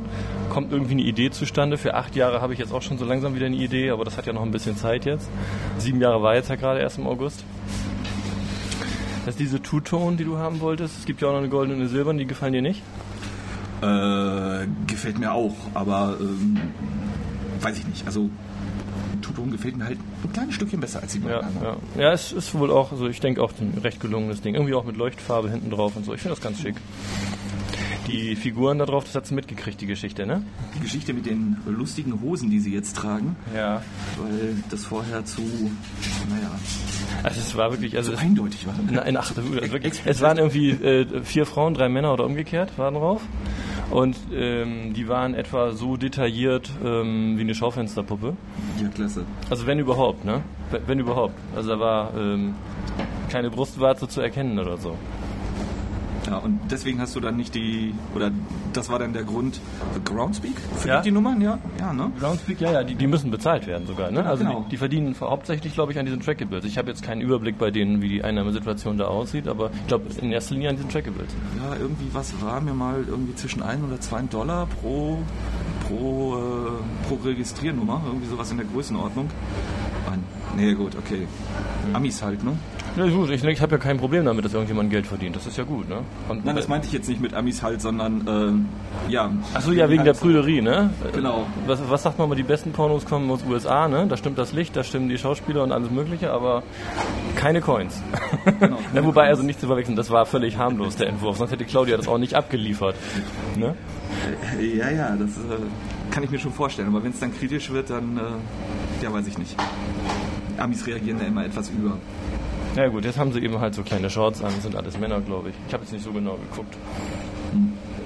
kommt 0.49 0.71
irgendwie 0.71 0.93
eine 0.93 1.01
Idee 1.01 1.29
zustande. 1.29 1.77
Für 1.77 1.95
acht 1.95 2.15
Jahre 2.15 2.39
habe 2.39 2.53
ich 2.53 2.59
jetzt 2.59 2.71
auch 2.71 2.81
schon 2.81 2.97
so 2.97 3.03
langsam 3.03 3.35
wieder 3.35 3.47
eine 3.47 3.57
Idee, 3.57 3.89
aber 3.89 4.05
das 4.05 4.15
hat 4.15 4.25
ja 4.25 4.31
noch 4.31 4.43
ein 4.43 4.51
bisschen 4.51 4.77
Zeit 4.77 5.03
jetzt. 5.03 5.29
Sieben 5.77 5.99
Jahre 5.99 6.23
war 6.23 6.35
jetzt 6.35 6.49
ja 6.49 6.55
gerade 6.55 6.79
erst 6.79 6.99
im 6.99 7.05
August. 7.05 7.43
Das 9.25 9.33
ist 9.35 9.41
diese 9.41 9.61
Two-Tone, 9.61 10.15
die 10.15 10.23
du 10.23 10.37
haben 10.37 10.61
wolltest. 10.61 10.99
Es 10.99 11.05
gibt 11.05 11.19
ja 11.19 11.27
auch 11.27 11.33
noch 11.33 11.39
eine 11.39 11.49
goldene 11.49 11.75
und 11.75 11.81
eine 11.81 11.89
silberne, 11.89 12.19
die 12.19 12.27
gefallen 12.27 12.53
dir 12.53 12.61
nicht? 12.61 12.81
Äh, 13.81 14.67
gefällt 14.87 15.19
mir 15.19 15.33
auch, 15.33 15.55
aber 15.73 16.15
ähm, 16.21 16.59
weiß 17.61 17.77
ich 17.77 17.87
nicht. 17.87 18.05
Also 18.05 18.29
Tuton 19.21 19.51
gefällt 19.51 19.77
mir 19.77 19.85
halt 19.85 19.99
ein 20.23 20.33
kleines 20.33 20.55
Stückchen 20.55 20.79
besser 20.79 21.01
als 21.01 21.13
die 21.13 21.19
ja. 21.19 21.41
Ja. 21.61 21.77
ja, 21.97 22.13
es 22.13 22.31
ist 22.31 22.53
wohl 22.55 22.71
auch, 22.71 22.91
also 22.91 23.07
ich 23.07 23.19
denke 23.19 23.41
auch 23.43 23.51
ein 23.59 23.77
recht 23.81 23.99
gelungenes 23.99 24.41
Ding. 24.41 24.55
Irgendwie 24.55 24.73
auch 24.73 24.85
mit 24.85 24.97
Leuchtfarbe 24.97 25.49
hinten 25.49 25.69
drauf 25.69 25.95
und 25.95 26.05
so. 26.05 26.13
Ich 26.13 26.21
finde 26.21 26.35
das 26.35 26.43
ganz 26.43 26.59
schick. 26.59 26.75
Die 28.07 28.35
Figuren 28.35 28.79
da 28.79 28.87
drauf, 28.87 29.03
das 29.03 29.13
hat 29.13 29.27
sie 29.27 29.35
mitgekriegt, 29.35 29.79
die 29.81 29.85
Geschichte, 29.85 30.25
ne? 30.25 30.41
Die 30.75 30.79
Geschichte 30.79 31.13
mit 31.13 31.27
den 31.27 31.57
lustigen 31.67 32.19
Hosen, 32.21 32.49
die 32.49 32.59
sie 32.59 32.73
jetzt 32.73 32.95
tragen. 32.95 33.35
Ja. 33.55 33.83
Weil 34.17 34.55
das 34.71 34.85
vorher 34.85 35.25
zu, 35.25 35.41
naja. 36.27 36.49
Also 37.21 37.39
es 37.39 37.55
war 37.55 37.69
wirklich, 37.71 37.95
also 37.97 38.11
so 38.13 38.17
eindeutig 38.17 38.65
war. 38.65 38.73
Nein, 38.89 39.15
ach, 39.15 39.35
also 39.35 39.51
wirklich, 39.51 40.01
es 40.05 40.21
waren 40.21 40.37
irgendwie 40.37 40.71
äh, 40.71 41.23
vier 41.23 41.45
Frauen, 41.45 41.75
drei 41.75 41.87
Männer 41.87 42.11
oder 42.11 42.25
umgekehrt 42.25 42.77
waren 42.77 42.95
drauf. 42.95 43.21
Und 43.91 44.15
ähm, 44.33 44.93
die 44.93 45.07
waren 45.07 45.33
etwa 45.33 45.71
so 45.71 45.97
detailliert 45.97 46.69
ähm, 46.85 47.37
wie 47.37 47.41
eine 47.41 47.55
Schaufensterpuppe. 47.55 48.35
Ja, 48.81 48.87
klasse. 48.89 49.25
Also 49.49 49.65
wenn 49.65 49.79
überhaupt, 49.79 50.25
ne? 50.25 50.43
Wenn 50.85 50.99
überhaupt. 50.99 51.33
Also 51.55 51.69
da 51.69 51.79
war 51.79 52.13
ähm, 52.15 52.53
keine 53.29 53.49
Brustwarze 53.49 54.07
zu 54.07 54.21
erkennen 54.21 54.59
oder 54.59 54.77
so. 54.77 54.95
Ja, 56.27 56.37
und 56.37 56.59
deswegen 56.69 56.99
hast 56.99 57.15
du 57.15 57.19
dann 57.19 57.37
nicht 57.37 57.55
die, 57.55 57.93
oder 58.15 58.31
das 58.73 58.89
war 58.89 58.99
dann 58.99 59.13
der 59.13 59.23
Grund 59.23 59.59
Groundspeak? 60.05 60.55
Für 60.77 60.87
ja. 60.87 61.01
die 61.01 61.11
Nummern, 61.11 61.41
ja? 61.41 61.59
Ja, 61.79 61.93
ne? 61.93 62.11
Groundspeak, 62.19 62.61
ja, 62.61 62.71
ja, 62.71 62.83
die, 62.83 62.95
die 62.95 63.07
müssen 63.07 63.31
bezahlt 63.31 63.67
werden 63.67 63.87
sogar, 63.87 64.11
ne? 64.11 64.25
Also 64.25 64.43
genau. 64.43 64.61
die, 64.63 64.69
die, 64.69 64.77
verdienen 64.77 65.15
hauptsächlich, 65.19 65.73
glaube 65.73 65.91
ich, 65.91 65.99
an 65.99 66.05
diesen 66.05 66.21
Trackables. 66.21 66.65
Ich 66.65 66.77
habe 66.77 66.89
jetzt 66.89 67.03
keinen 67.03 67.21
Überblick 67.21 67.57
bei 67.57 67.71
denen, 67.71 68.01
wie 68.01 68.09
die 68.09 68.23
Einnahmesituation 68.23 68.97
da 68.97 69.05
aussieht, 69.05 69.47
aber 69.47 69.71
ich 69.73 69.87
glaube 69.87 70.05
in 70.21 70.31
erster 70.31 70.55
Linie 70.55 70.69
an 70.69 70.75
diesen 70.75 70.89
Trackables. 70.89 71.29
Ja, 71.57 71.75
irgendwie 71.75 72.09
was 72.13 72.41
war 72.41 72.61
mir 72.61 72.73
mal 72.73 73.03
irgendwie 73.07 73.35
zwischen 73.35 73.63
1 73.63 73.83
oder 73.83 73.99
2 73.99 74.23
Dollar 74.23 74.67
pro, 74.67 75.19
pro, 75.87 76.35
äh, 76.35 77.07
pro 77.07 77.15
Registriernummer, 77.23 78.01
irgendwie 78.05 78.27
sowas 78.27 78.51
in 78.51 78.57
der 78.57 78.65
Größenordnung. 78.65 79.29
Nee, 80.55 80.73
gut, 80.73 80.95
okay. 80.95 81.27
Amis 81.93 82.21
halt, 82.21 82.43
ne? 82.43 82.57
Ja, 82.95 83.07
gut, 83.07 83.29
ich, 83.29 83.43
ich 83.43 83.61
habe 83.61 83.71
ja 83.73 83.77
kein 83.77 83.97
Problem 83.97 84.25
damit, 84.25 84.45
dass 84.45 84.53
irgendjemand 84.53 84.89
Geld 84.89 85.07
verdient. 85.07 85.35
Das 85.35 85.45
ist 85.45 85.57
ja 85.57 85.63
gut, 85.63 85.87
ne? 85.87 85.99
Und 86.27 86.45
Nein, 86.45 86.55
das 86.55 86.67
meinte 86.67 86.87
ich 86.87 86.93
jetzt 86.93 87.07
nicht 87.07 87.21
mit 87.21 87.33
Amis 87.33 87.61
halt, 87.63 87.81
sondern, 87.81 88.67
äh, 89.07 89.11
ja. 89.11 89.31
Achso, 89.53 89.71
ja, 89.71 89.89
wegen 89.89 90.03
der 90.03 90.13
Prüderie, 90.13 90.61
ne? 90.61 90.89
Genau. 91.13 91.45
Was, 91.65 91.79
was 91.89 92.03
sagt 92.03 92.19
man 92.19 92.29
mal, 92.29 92.35
die 92.35 92.43
besten 92.43 92.71
Pornos 92.71 93.05
kommen 93.05 93.29
aus 93.31 93.43
USA, 93.47 93.87
ne? 93.87 94.07
Da 94.07 94.17
stimmt 94.17 94.37
das 94.37 94.53
Licht, 94.53 94.75
da 94.75 94.83
stimmen 94.83 95.09
die 95.09 95.17
Schauspieler 95.17 95.63
und 95.63 95.71
alles 95.71 95.91
Mögliche, 95.91 96.31
aber 96.31 96.63
keine 97.35 97.61
Coins. 97.61 98.01
Genau, 98.59 98.77
keine 98.93 99.05
wobei, 99.05 99.27
also 99.27 99.43
nicht 99.43 99.59
zu 99.59 99.67
verwechseln, 99.67 99.95
das 99.95 100.09
war 100.09 100.25
völlig 100.25 100.57
harmlos, 100.57 100.95
der 100.95 101.07
Entwurf. 101.07 101.37
Sonst 101.37 101.51
hätte 101.51 101.65
Claudia 101.65 101.97
das 101.97 102.07
auch 102.07 102.17
nicht 102.17 102.33
abgeliefert. 102.33 102.95
Ne? 103.55 103.75
Ja, 104.59 104.89
ja, 104.89 105.15
das 105.15 105.29
äh, 105.37 106.11
kann 106.11 106.23
ich 106.23 106.29
mir 106.29 106.39
schon 106.39 106.51
vorstellen. 106.51 106.87
Aber 106.87 107.03
wenn 107.03 107.11
es 107.11 107.19
dann 107.19 107.33
kritisch 107.33 107.69
wird, 107.71 107.89
dann, 107.89 108.17
äh, 108.17 109.03
ja, 109.03 109.13
weiß 109.13 109.27
ich 109.27 109.37
nicht. 109.37 109.55
Amis 110.57 110.85
reagieren 110.87 111.19
da 111.19 111.25
immer 111.25 111.45
etwas 111.45 111.69
über. 111.69 111.97
Ja 112.79 112.87
gut, 112.87 113.03
jetzt 113.03 113.19
haben 113.19 113.33
sie 113.33 113.41
eben 113.41 113.59
halt 113.59 113.75
so 113.75 113.83
kleine 113.83 114.09
Shorts 114.09 114.41
an, 114.41 114.53
sind 114.61 114.73
alles 114.73 114.97
Männer, 114.97 115.19
glaube 115.19 115.49
ich. 115.49 115.55
Ich 115.67 115.73
habe 115.73 115.83
jetzt 115.83 115.91
nicht 115.91 116.05
so 116.05 116.13
genau 116.13 116.37
geguckt. 116.37 116.77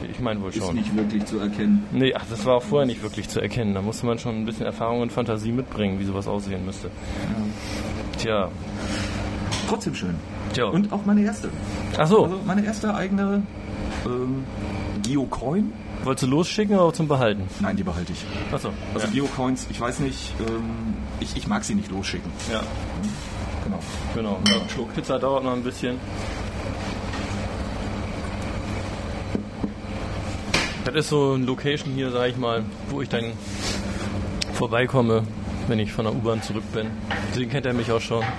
Ich 0.09 0.19
meine 0.19 0.41
wohl 0.41 0.51
schon. 0.51 0.69
Ist 0.69 0.73
nicht 0.73 0.97
wirklich 0.97 1.23
zu 1.25 1.37
erkennen. 1.37 1.85
Nee, 1.91 2.15
ach, 2.15 2.25
das 2.27 2.43
war 2.43 2.55
auch 2.55 2.63
vorher 2.63 2.87
nicht 2.87 3.03
wirklich 3.03 3.29
zu 3.29 3.39
erkennen. 3.39 3.75
Da 3.75 3.83
musste 3.83 4.07
man 4.07 4.17
schon 4.17 4.35
ein 4.35 4.45
bisschen 4.45 4.65
Erfahrung 4.65 5.01
und 5.01 5.11
Fantasie 5.11 5.51
mitbringen, 5.51 5.99
wie 5.99 6.05
sowas 6.05 6.27
aussehen 6.27 6.65
müsste. 6.65 6.87
Ja. 6.87 8.17
Tja. 8.17 8.51
Trotzdem 9.69 9.93
schön. 9.93 10.15
Tja. 10.53 10.65
Und 10.65 10.91
auch 10.91 11.05
meine 11.05 11.21
erste. 11.21 11.51
Ach 11.95 12.07
so. 12.07 12.23
Also 12.23 12.39
meine 12.43 12.65
erste 12.65 12.95
eigene 12.95 13.43
ähm, 14.07 14.43
Geocoin. 15.03 15.71
Wolltest 16.03 16.23
du 16.23 16.27
losschicken 16.31 16.79
oder 16.79 16.93
zum 16.93 17.07
Behalten? 17.07 17.43
Nein, 17.59 17.75
die 17.77 17.83
behalte 17.83 18.11
ich. 18.11 18.25
Achso. 18.51 18.69
Also 18.95 19.05
ja. 19.05 19.13
Geocoins, 19.13 19.67
ich 19.69 19.79
weiß 19.79 19.99
nicht, 19.99 20.33
ähm, 20.39 20.95
ich, 21.19 21.37
ich 21.37 21.47
mag 21.47 21.63
sie 21.63 21.75
nicht 21.75 21.91
losschicken. 21.91 22.31
Ja. 22.51 22.61
Genau. 23.63 23.79
Genau. 24.15 24.39
Ja, 24.47 24.69
Schluck 24.69 24.93
Pizza 24.93 25.19
dauert 25.19 25.43
noch 25.43 25.53
ein 25.53 25.63
bisschen. 25.63 25.99
Das 30.85 30.95
ist 30.95 31.09
so 31.09 31.33
ein 31.33 31.45
Location 31.45 31.93
hier, 31.93 32.11
sag 32.11 32.29
ich 32.29 32.37
mal, 32.37 32.63
wo 32.89 33.01
ich 33.01 33.09
dann 33.09 33.33
vorbeikomme, 34.53 35.23
wenn 35.67 35.79
ich 35.79 35.93
von 35.93 36.05
der 36.05 36.13
U-Bahn 36.13 36.41
zurück 36.41 36.63
bin. 36.73 36.87
Deswegen 37.29 37.49
kennt 37.51 37.65
er 37.65 37.73
mich 37.73 37.91
auch 37.91 38.01
schon. 38.01 38.23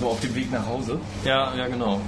So 0.00 0.10
auf 0.10 0.20
dem 0.20 0.34
Weg 0.34 0.50
nach 0.50 0.66
Hause? 0.66 0.98
Ja, 1.24 1.54
ja, 1.56 1.68
genau. 1.68 2.00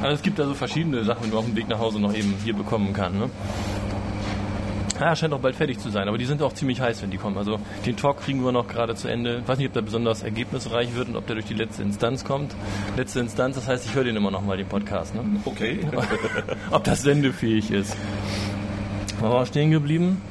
Also 0.00 0.14
es 0.14 0.22
gibt 0.22 0.38
da 0.38 0.46
so 0.46 0.54
verschiedene 0.54 1.04
Sachen, 1.04 1.24
die 1.24 1.28
man 1.28 1.38
auf 1.38 1.44
dem 1.44 1.54
Weg 1.54 1.68
nach 1.68 1.78
Hause 1.78 2.00
noch 2.00 2.12
eben 2.14 2.34
hier 2.42 2.54
bekommen 2.54 2.94
kann. 2.94 3.18
Ne? 3.18 3.30
Ja, 5.04 5.14
scheint 5.14 5.34
auch 5.34 5.40
bald 5.40 5.54
fertig 5.54 5.78
zu 5.80 5.90
sein, 5.90 6.08
aber 6.08 6.16
die 6.16 6.24
sind 6.24 6.40
auch 6.40 6.54
ziemlich 6.54 6.80
heiß, 6.80 7.02
wenn 7.02 7.10
die 7.10 7.18
kommen. 7.18 7.36
Also 7.36 7.60
den 7.84 7.94
Talk 7.94 8.22
kriegen 8.22 8.42
wir 8.42 8.52
noch 8.52 8.66
gerade 8.66 8.94
zu 8.94 9.06
Ende. 9.06 9.40
Ich 9.42 9.46
weiß 9.46 9.58
nicht, 9.58 9.66
ob 9.66 9.74
der 9.74 9.82
besonders 9.82 10.22
ergebnisreich 10.22 10.94
wird 10.94 11.08
und 11.08 11.16
ob 11.16 11.26
der 11.26 11.34
durch 11.34 11.44
die 11.44 11.52
letzte 11.52 11.82
Instanz 11.82 12.24
kommt. 12.24 12.54
Letzte 12.96 13.20
Instanz, 13.20 13.56
das 13.56 13.68
heißt, 13.68 13.84
ich 13.84 13.94
höre 13.94 14.04
den 14.04 14.16
immer 14.16 14.30
noch 14.30 14.40
mal, 14.40 14.56
den 14.56 14.66
Podcast. 14.66 15.14
Ne? 15.14 15.20
Okay. 15.44 15.80
ob 16.70 16.84
das 16.84 17.02
sendefähig 17.02 17.70
ist. 17.70 17.94
Wo 19.20 19.28
war 19.28 19.44
stehen 19.44 19.70
geblieben? 19.70 20.22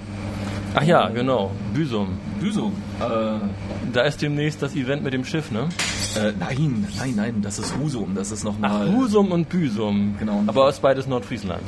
Ach 0.74 0.82
ja, 0.82 1.08
genau. 1.10 1.52
Büsum. 1.76 2.18
Büsum. 2.40 2.74
Äh, 3.00 3.38
da 3.94 4.02
ist 4.02 4.24
demnächst 4.24 4.64
das 4.64 4.74
Event 4.74 5.04
mit 5.04 5.14
dem 5.14 5.24
Schiff, 5.24 5.52
ne? 5.52 5.70
Äh, 6.16 6.32
nein, 6.40 6.88
nein, 6.98 7.14
nein, 7.16 7.42
das 7.44 7.60
ist 7.60 7.78
Husum. 7.78 8.16
Das 8.16 8.32
ist 8.32 8.44
nochmal. 8.44 8.90
Ach, 8.90 8.96
Husum 8.96 9.32
und 9.32 9.50
Büsum. 9.50 10.16
Genau. 10.18 10.42
Aber 10.48 10.68
ist 10.68 10.82
beides 10.82 11.06
Nordfriesland. 11.06 11.62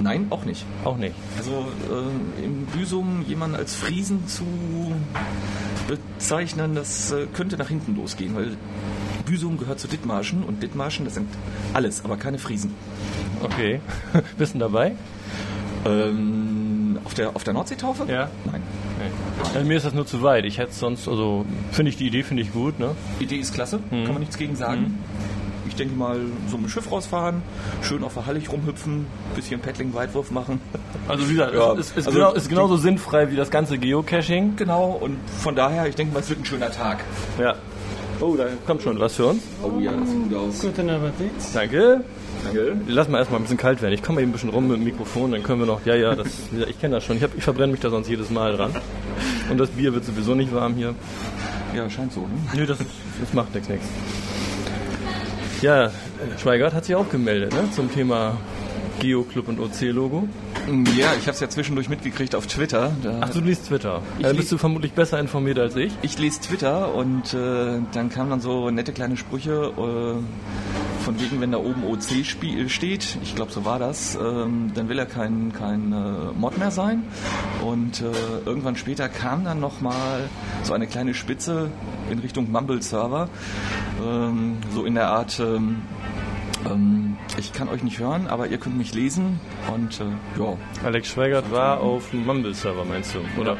Nein, 0.00 0.26
auch 0.30 0.44
nicht. 0.44 0.64
Auch 0.84 0.96
nicht. 0.96 1.14
Also 1.38 1.66
äh, 1.90 2.44
im 2.44 2.66
Büsum 2.66 3.24
jemanden 3.26 3.56
als 3.56 3.74
Friesen 3.74 4.26
zu 4.26 4.44
bezeichnen, 5.86 6.74
das 6.74 7.12
äh, 7.12 7.26
könnte 7.32 7.56
nach 7.56 7.68
hinten 7.68 7.96
losgehen, 7.96 8.34
weil 8.34 8.56
Büsum 9.26 9.58
gehört 9.58 9.80
zu 9.80 9.88
Dithmarschen 9.88 10.42
und 10.42 10.62
Dithmarschen, 10.62 11.04
das 11.04 11.14
sind 11.14 11.28
alles, 11.72 12.04
aber 12.04 12.16
keine 12.16 12.38
Friesen. 12.38 12.74
Okay. 13.42 13.80
Bist 14.38 14.54
du 14.54 14.58
dabei? 14.58 14.92
Ähm, 15.86 16.98
auf 17.04 17.14
der, 17.14 17.36
auf 17.36 17.44
der 17.44 17.54
Nordseetaufe? 17.54 18.10
Ja. 18.10 18.30
Nein. 18.44 18.62
Nee. 18.98 19.58
Ja, 19.58 19.64
mir 19.64 19.76
ist 19.76 19.84
das 19.84 19.94
nur 19.94 20.06
zu 20.06 20.22
weit. 20.22 20.44
Ich 20.44 20.58
hätte 20.58 20.72
sonst, 20.72 21.08
also 21.08 21.44
finde 21.72 21.90
ich 21.90 21.96
die 21.96 22.06
Idee 22.06 22.22
finde 22.22 22.42
ich 22.42 22.52
gut, 22.52 22.78
ne? 22.78 22.94
Idee 23.20 23.36
ist 23.36 23.52
klasse, 23.52 23.78
mhm. 23.90 24.04
kann 24.04 24.14
man 24.14 24.20
nichts 24.20 24.38
gegen 24.38 24.56
sagen. 24.56 24.98
Ich 25.66 25.76
denke 25.76 25.94
mal, 25.96 26.18
so 26.48 26.56
mit 26.56 26.66
dem 26.66 26.70
Schiff 26.70 26.90
rausfahren, 26.90 27.42
schön 27.82 28.04
auf 28.04 28.14
der 28.14 28.26
Hallig 28.26 28.50
rumhüpfen, 28.50 29.06
bisschen 29.34 29.60
Paddling-Weitwurf 29.60 30.30
machen. 30.30 30.60
Also 31.08 31.28
wie 31.28 31.32
gesagt, 31.32 31.54
Ja, 31.54 31.72
es 31.72 31.90
ist, 31.90 31.98
ist, 31.98 32.06
also 32.06 32.18
genau, 32.18 32.32
ist 32.32 32.48
genauso 32.48 32.76
sinnfrei 32.76 33.30
wie 33.30 33.36
das 33.36 33.50
ganze 33.50 33.78
Geocaching. 33.78 34.56
Genau, 34.56 34.98
und 35.00 35.18
von 35.38 35.54
daher, 35.54 35.86
ich 35.86 35.94
denke 35.94 36.14
mal, 36.14 36.20
es 36.20 36.28
wird 36.28 36.40
ein 36.40 36.44
schöner 36.44 36.70
Tag. 36.70 37.04
Ja. 37.38 37.54
Oh, 38.20 38.36
da 38.36 38.46
kommt 38.66 38.82
schon 38.82 38.98
was 39.00 39.16
für 39.16 39.26
uns. 39.26 39.42
Oh 39.62 39.80
ja, 39.80 39.92
das 39.92 40.08
sieht 40.08 40.28
gut 40.28 40.34
aus. 40.38 40.60
Guten 40.60 40.88
Appetit. 40.88 41.30
Danke. 41.52 42.04
Danke. 42.44 42.76
Lass 42.86 43.08
mal 43.08 43.18
erstmal 43.18 43.40
ein 43.40 43.42
bisschen 43.42 43.56
kalt 43.58 43.82
werden. 43.82 43.92
Ich 43.92 44.02
komme 44.02 44.16
mal 44.16 44.22
eben 44.22 44.30
ein 44.30 44.32
bisschen 44.32 44.50
rum 44.50 44.68
mit 44.68 44.76
dem 44.76 44.84
Mikrofon, 44.84 45.32
dann 45.32 45.42
können 45.42 45.60
wir 45.60 45.66
noch. 45.66 45.84
Ja, 45.84 45.94
ja, 45.94 46.14
das, 46.14 46.28
ja 46.56 46.66
ich 46.66 46.80
kenne 46.80 46.94
das 46.96 47.04
schon. 47.04 47.16
Ich, 47.16 47.22
hab, 47.22 47.36
ich 47.36 47.42
verbrenne 47.42 47.72
mich 47.72 47.80
da 47.80 47.90
sonst 47.90 48.08
jedes 48.08 48.30
Mal 48.30 48.56
dran. 48.56 48.72
Und 49.50 49.58
das 49.58 49.70
Bier 49.70 49.92
wird 49.94 50.04
sowieso 50.04 50.34
nicht 50.34 50.54
warm 50.54 50.74
hier. 50.74 50.94
Ja, 51.74 51.90
scheint 51.90 52.12
so. 52.12 52.20
Ne? 52.20 52.28
Nö, 52.54 52.66
das, 52.66 52.78
das 52.78 53.32
macht 53.32 53.52
nichts, 53.54 53.68
nichts. 53.68 53.86
Ja, 55.64 55.86
äh, 55.86 55.90
Schweigert 56.38 56.74
hat 56.74 56.84
sich 56.84 56.94
auch 56.94 57.08
gemeldet 57.08 57.54
ne, 57.54 57.70
zum 57.74 57.90
Thema 57.90 58.36
Geo-Club 59.00 59.48
und 59.48 59.58
OC-Logo. 59.60 60.28
Ja, 60.94 61.06
ich 61.18 61.22
habe 61.22 61.30
es 61.30 61.40
ja 61.40 61.48
zwischendurch 61.48 61.88
mitgekriegt 61.88 62.34
auf 62.34 62.46
Twitter. 62.46 62.92
Da 63.02 63.20
Ach, 63.22 63.30
du 63.30 63.40
liest 63.40 63.68
Twitter. 63.68 64.02
Da 64.20 64.28
lies- 64.28 64.36
bist 64.36 64.52
du 64.52 64.58
vermutlich 64.58 64.92
besser 64.92 65.18
informiert 65.18 65.58
als 65.58 65.74
ich. 65.76 65.90
Ich 66.02 66.18
lese 66.18 66.42
Twitter 66.42 66.94
und 66.94 67.32
äh, 67.32 67.80
dann 67.92 68.10
kamen 68.10 68.28
dann 68.28 68.40
so 68.40 68.68
nette 68.70 68.92
kleine 68.92 69.16
Sprüche 69.16 69.72
äh, 69.78 70.73
von 71.04 71.20
wegen, 71.20 71.40
wenn 71.40 71.52
da 71.52 71.58
oben 71.58 71.84
OC 71.84 72.24
steht, 72.70 73.18
ich 73.22 73.34
glaube 73.36 73.52
so 73.52 73.66
war 73.66 73.78
das, 73.78 74.16
ähm, 74.16 74.72
dann 74.74 74.88
will 74.88 74.98
er 74.98 75.04
kein, 75.04 75.52
kein 75.52 75.92
äh, 75.92 76.32
Mod 76.34 76.56
mehr 76.56 76.70
sein. 76.70 77.02
Und 77.62 78.00
äh, 78.00 78.04
irgendwann 78.46 78.76
später 78.76 79.10
kam 79.10 79.44
dann 79.44 79.60
nochmal 79.60 80.30
so 80.62 80.72
eine 80.72 80.86
kleine 80.86 81.12
Spitze 81.12 81.70
in 82.10 82.18
Richtung 82.20 82.50
Mumble 82.50 82.80
Server, 82.80 83.28
ähm, 84.02 84.56
so 84.72 84.86
in 84.86 84.94
der 84.94 85.08
Art, 85.08 85.38
ähm, 85.40 85.82
ähm, 86.64 87.18
ich 87.38 87.52
kann 87.52 87.68
euch 87.68 87.82
nicht 87.82 87.98
hören, 87.98 88.26
aber 88.26 88.46
ihr 88.46 88.56
könnt 88.56 88.78
mich 88.78 88.94
lesen 88.94 89.40
und 89.74 90.00
äh, 90.00 90.04
ja. 90.40 90.56
Alex 90.84 91.08
Schweigert 91.08 91.50
war 91.50 91.80
auf 91.80 92.10
dem 92.10 92.24
Mumble-Server, 92.24 92.84
meinst 92.86 93.14
du? 93.14 93.40
Oder? 93.40 93.58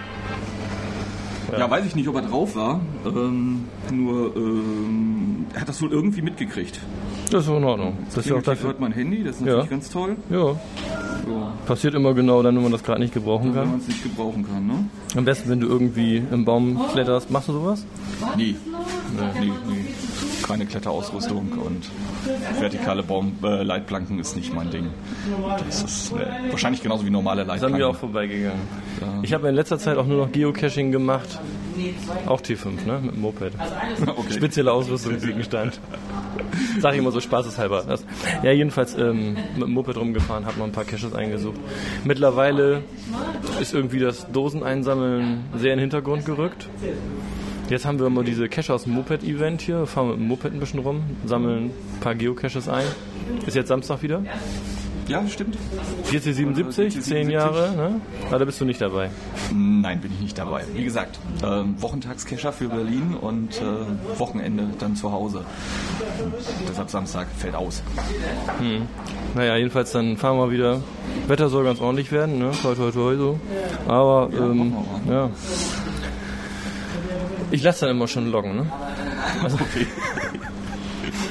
Ja. 1.52 1.70
weiß 1.70 1.84
ich 1.84 1.94
nicht, 1.94 2.08
ob 2.08 2.16
er 2.16 2.22
drauf 2.22 2.56
war. 2.56 2.80
Ähm, 3.04 3.68
nur 3.92 4.34
ähm, 4.34 5.46
er 5.52 5.60
hat 5.60 5.68
das 5.68 5.80
wohl 5.82 5.92
irgendwie 5.92 6.22
mitgekriegt. 6.22 6.80
Das 7.30 7.42
ist 7.44 7.48
in 7.48 7.64
Ordnung. 7.64 7.98
Das 8.06 8.18
ist 8.18 8.26
ja 8.30 8.36
auch 8.36 8.42
dafür. 8.42 8.68
hört 8.68 8.80
mein 8.80 8.92
Handy, 8.92 9.24
das 9.24 9.36
ist 9.36 9.40
natürlich 9.42 9.64
Ja. 9.64 9.70
ganz 9.70 9.90
toll. 9.90 10.16
Ja, 10.30 10.36
Ja, 10.46 11.52
passiert 11.66 11.94
immer 11.94 12.12
genau 12.14 12.42
dann, 12.42 12.54
wenn 12.54 12.62
man 12.62 12.72
das 12.72 12.82
gerade 12.82 13.00
nicht 13.00 13.14
gebrauchen 13.14 13.46
wenn 13.54 13.62
kann. 13.62 13.70
man 13.70 13.80
es 13.80 13.88
nicht 13.88 14.02
gebrauchen 14.02 14.46
kann, 14.46 14.66
ne? 14.66 14.74
Am 15.16 15.24
besten, 15.24 15.48
wenn 15.50 15.58
du 15.60 15.66
irgendwie 15.68 16.22
im 16.30 16.44
Baum 16.44 16.78
kletterst. 16.92 17.30
Machst 17.30 17.48
du 17.48 17.52
sowas? 17.54 17.86
Nee. 18.36 18.54
Nee, 19.40 19.52
nee. 19.68 19.84
Keine 20.46 20.66
Kletterausrüstung 20.66 21.52
und 21.52 21.88
vertikale 22.60 23.02
Baum 23.02 23.32
äh, 23.42 23.62
Leitplanken 23.62 24.18
ist 24.18 24.36
nicht 24.36 24.52
mein 24.54 24.70
Ding. 24.70 24.88
Das 25.66 25.82
ist 25.82 26.12
äh, 26.12 26.50
wahrscheinlich 26.50 26.82
genauso 26.82 27.06
wie 27.06 27.10
normale 27.10 27.46
Das 27.46 27.54
haben 27.54 27.60
wir 27.60 27.68
Leitplanken. 27.70 27.96
auch 27.96 28.00
vorbeigegangen. 28.00 28.60
Ich 29.22 29.32
habe 29.32 29.48
in 29.48 29.54
letzter 29.54 29.78
Zeit 29.78 29.96
auch 29.96 30.06
nur 30.06 30.18
noch 30.26 30.32
Geocaching 30.32 30.92
gemacht. 30.92 31.40
Auch 32.26 32.40
T5, 32.42 32.84
ne? 32.86 33.00
Mit 33.02 33.14
dem 33.14 33.20
Moped. 33.22 33.52
okay. 34.06 34.32
Spezielle 34.34 34.72
Ausrüstungsgegenstand. 34.72 35.80
Sag 36.80 36.92
ich 36.92 36.98
immer 36.98 37.12
so 37.12 37.20
spaßeshalber. 37.20 37.84
Das, 37.86 38.04
ja, 38.42 38.52
jedenfalls 38.52 38.96
ähm, 38.96 39.34
mit 39.54 39.62
dem 39.62 39.72
Moped 39.72 39.96
rumgefahren, 39.96 40.46
habe 40.46 40.58
noch 40.58 40.66
ein 40.66 40.72
paar 40.72 40.84
Caches 40.84 41.14
eingesucht. 41.14 41.58
Mittlerweile 42.04 42.82
ist 43.60 43.74
irgendwie 43.74 44.00
das 44.00 44.30
Doseneinsammeln 44.30 45.44
sehr 45.56 45.72
in 45.72 45.78
den 45.78 45.80
Hintergrund 45.80 46.24
gerückt. 46.24 46.68
Jetzt 47.70 47.86
haben 47.86 47.98
wir 47.98 48.06
immer 48.06 48.24
diese 48.24 48.48
Cache 48.48 48.74
aus 48.74 48.84
dem 48.84 48.92
Moped-Event 48.92 49.62
hier, 49.62 49.86
fahren 49.86 50.08
mit 50.08 50.16
dem 50.18 50.28
Moped 50.28 50.52
ein 50.52 50.60
bisschen 50.60 50.80
rum, 50.80 51.02
sammeln 51.24 51.70
ein 51.70 52.00
paar 52.00 52.14
Geocaches 52.14 52.68
ein. 52.68 52.84
Ist 53.46 53.56
jetzt 53.56 53.68
Samstag 53.68 54.02
wieder. 54.02 54.22
Ja, 55.06 55.26
stimmt. 55.28 55.56
4077, 56.04 57.02
10 57.02 57.30
Jahre, 57.30 57.72
ne? 57.76 58.00
Ah, 58.30 58.38
da 58.38 58.44
bist 58.44 58.60
du 58.60 58.64
nicht 58.64 58.80
dabei. 58.80 59.10
Nein, 59.52 60.00
bin 60.00 60.12
ich 60.12 60.20
nicht 60.20 60.38
dabei. 60.38 60.64
Wie 60.74 60.84
gesagt, 60.84 61.18
ähm, 61.44 61.74
Wochentagscacher 61.80 62.52
für 62.52 62.68
Berlin 62.68 63.14
und 63.20 63.60
äh, 63.60 64.18
Wochenende 64.18 64.68
dann 64.78 64.96
zu 64.96 65.12
Hause. 65.12 65.44
Deshalb 66.68 66.90
Samstag 66.90 67.26
fällt 67.36 67.54
aus. 67.54 67.82
Naja, 69.34 69.56
jedenfalls 69.56 69.92
dann 69.92 70.16
fahren 70.16 70.38
wir 70.38 70.50
wieder. 70.50 70.80
Wetter 71.26 71.48
soll 71.48 71.64
ganz 71.64 71.80
ordentlich 71.80 72.10
werden, 72.10 72.38
ne? 72.38 72.50
Toi, 72.62 72.74
toi, 72.74 72.90
toi, 72.90 73.16
so. 73.16 73.40
Aber, 73.86 74.30
ähm, 74.32 74.74
ja. 75.08 75.30
Ich 77.50 77.62
lasse 77.62 77.86
dann 77.86 77.96
immer 77.96 78.08
schon 78.08 78.30
loggen, 78.30 78.56
ne? 78.56 78.72
Also, 79.42 79.58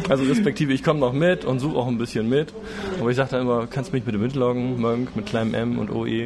also 0.09 0.23
respektive, 0.25 0.73
ich 0.73 0.83
komme 0.83 0.99
noch 0.99 1.13
mit 1.13 1.45
und 1.45 1.59
suche 1.59 1.75
auch 1.77 1.87
ein 1.87 1.97
bisschen 1.97 2.29
mit. 2.29 2.53
Aber 2.99 3.09
ich 3.09 3.15
sage 3.17 3.31
dann 3.31 3.41
immer, 3.41 3.67
kannst 3.67 3.91
du 3.91 3.95
mich 3.95 4.03
bitte 4.03 4.17
mitloggen, 4.17 4.79
Monk 4.81 5.15
mit 5.15 5.25
kleinem 5.25 5.53
M 5.53 5.79
und 5.79 5.89
OE. 5.91 6.23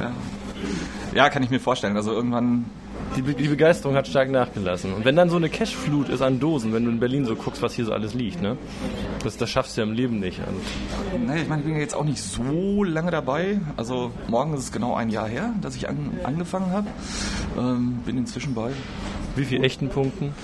Ja. 0.00 0.12
ja, 1.14 1.28
kann 1.30 1.42
ich 1.42 1.50
mir 1.50 1.60
vorstellen. 1.60 1.96
Also 1.96 2.12
irgendwann 2.12 2.64
Die, 3.16 3.22
Be- 3.22 3.34
die 3.34 3.48
Begeisterung 3.48 3.94
hat 3.96 4.08
stark 4.08 4.30
nachgelassen. 4.30 4.92
Und 4.92 5.04
wenn 5.04 5.16
dann 5.16 5.30
so 5.30 5.36
eine 5.36 5.48
Cashflut 5.48 6.08
ist 6.08 6.22
an 6.22 6.40
Dosen, 6.40 6.72
wenn 6.74 6.84
du 6.84 6.90
in 6.90 6.98
Berlin 6.98 7.24
so 7.24 7.34
guckst, 7.36 7.62
was 7.62 7.72
hier 7.74 7.84
so 7.84 7.92
alles 7.92 8.14
liegt, 8.14 8.42
ne? 8.42 8.56
Das, 9.22 9.36
das 9.36 9.48
schaffst 9.48 9.76
du 9.76 9.80
ja 9.82 9.86
im 9.86 9.92
Leben 9.94 10.18
nicht. 10.18 10.40
Und 10.40 11.26
Naja, 11.26 11.42
ich 11.42 11.48
meine, 11.48 11.60
ich 11.62 11.66
bin 11.66 11.74
ja 11.76 11.80
jetzt 11.80 11.94
auch 11.94 12.04
nicht 12.04 12.20
so 12.22 12.84
lange 12.84 13.10
dabei. 13.10 13.60
Also 13.76 14.10
morgen 14.28 14.54
ist 14.54 14.60
es 14.64 14.72
genau 14.72 14.94
ein 14.94 15.08
Jahr 15.08 15.28
her, 15.28 15.54
dass 15.62 15.76
ich 15.76 15.88
an, 15.88 16.10
angefangen 16.24 16.70
habe. 16.72 16.88
Ähm, 17.58 18.00
bin 18.04 18.18
inzwischen 18.18 18.54
bei 18.54 18.70
wie 19.36 19.44
viel 19.44 19.64
echten 19.64 19.88
Punkten? 19.88 20.34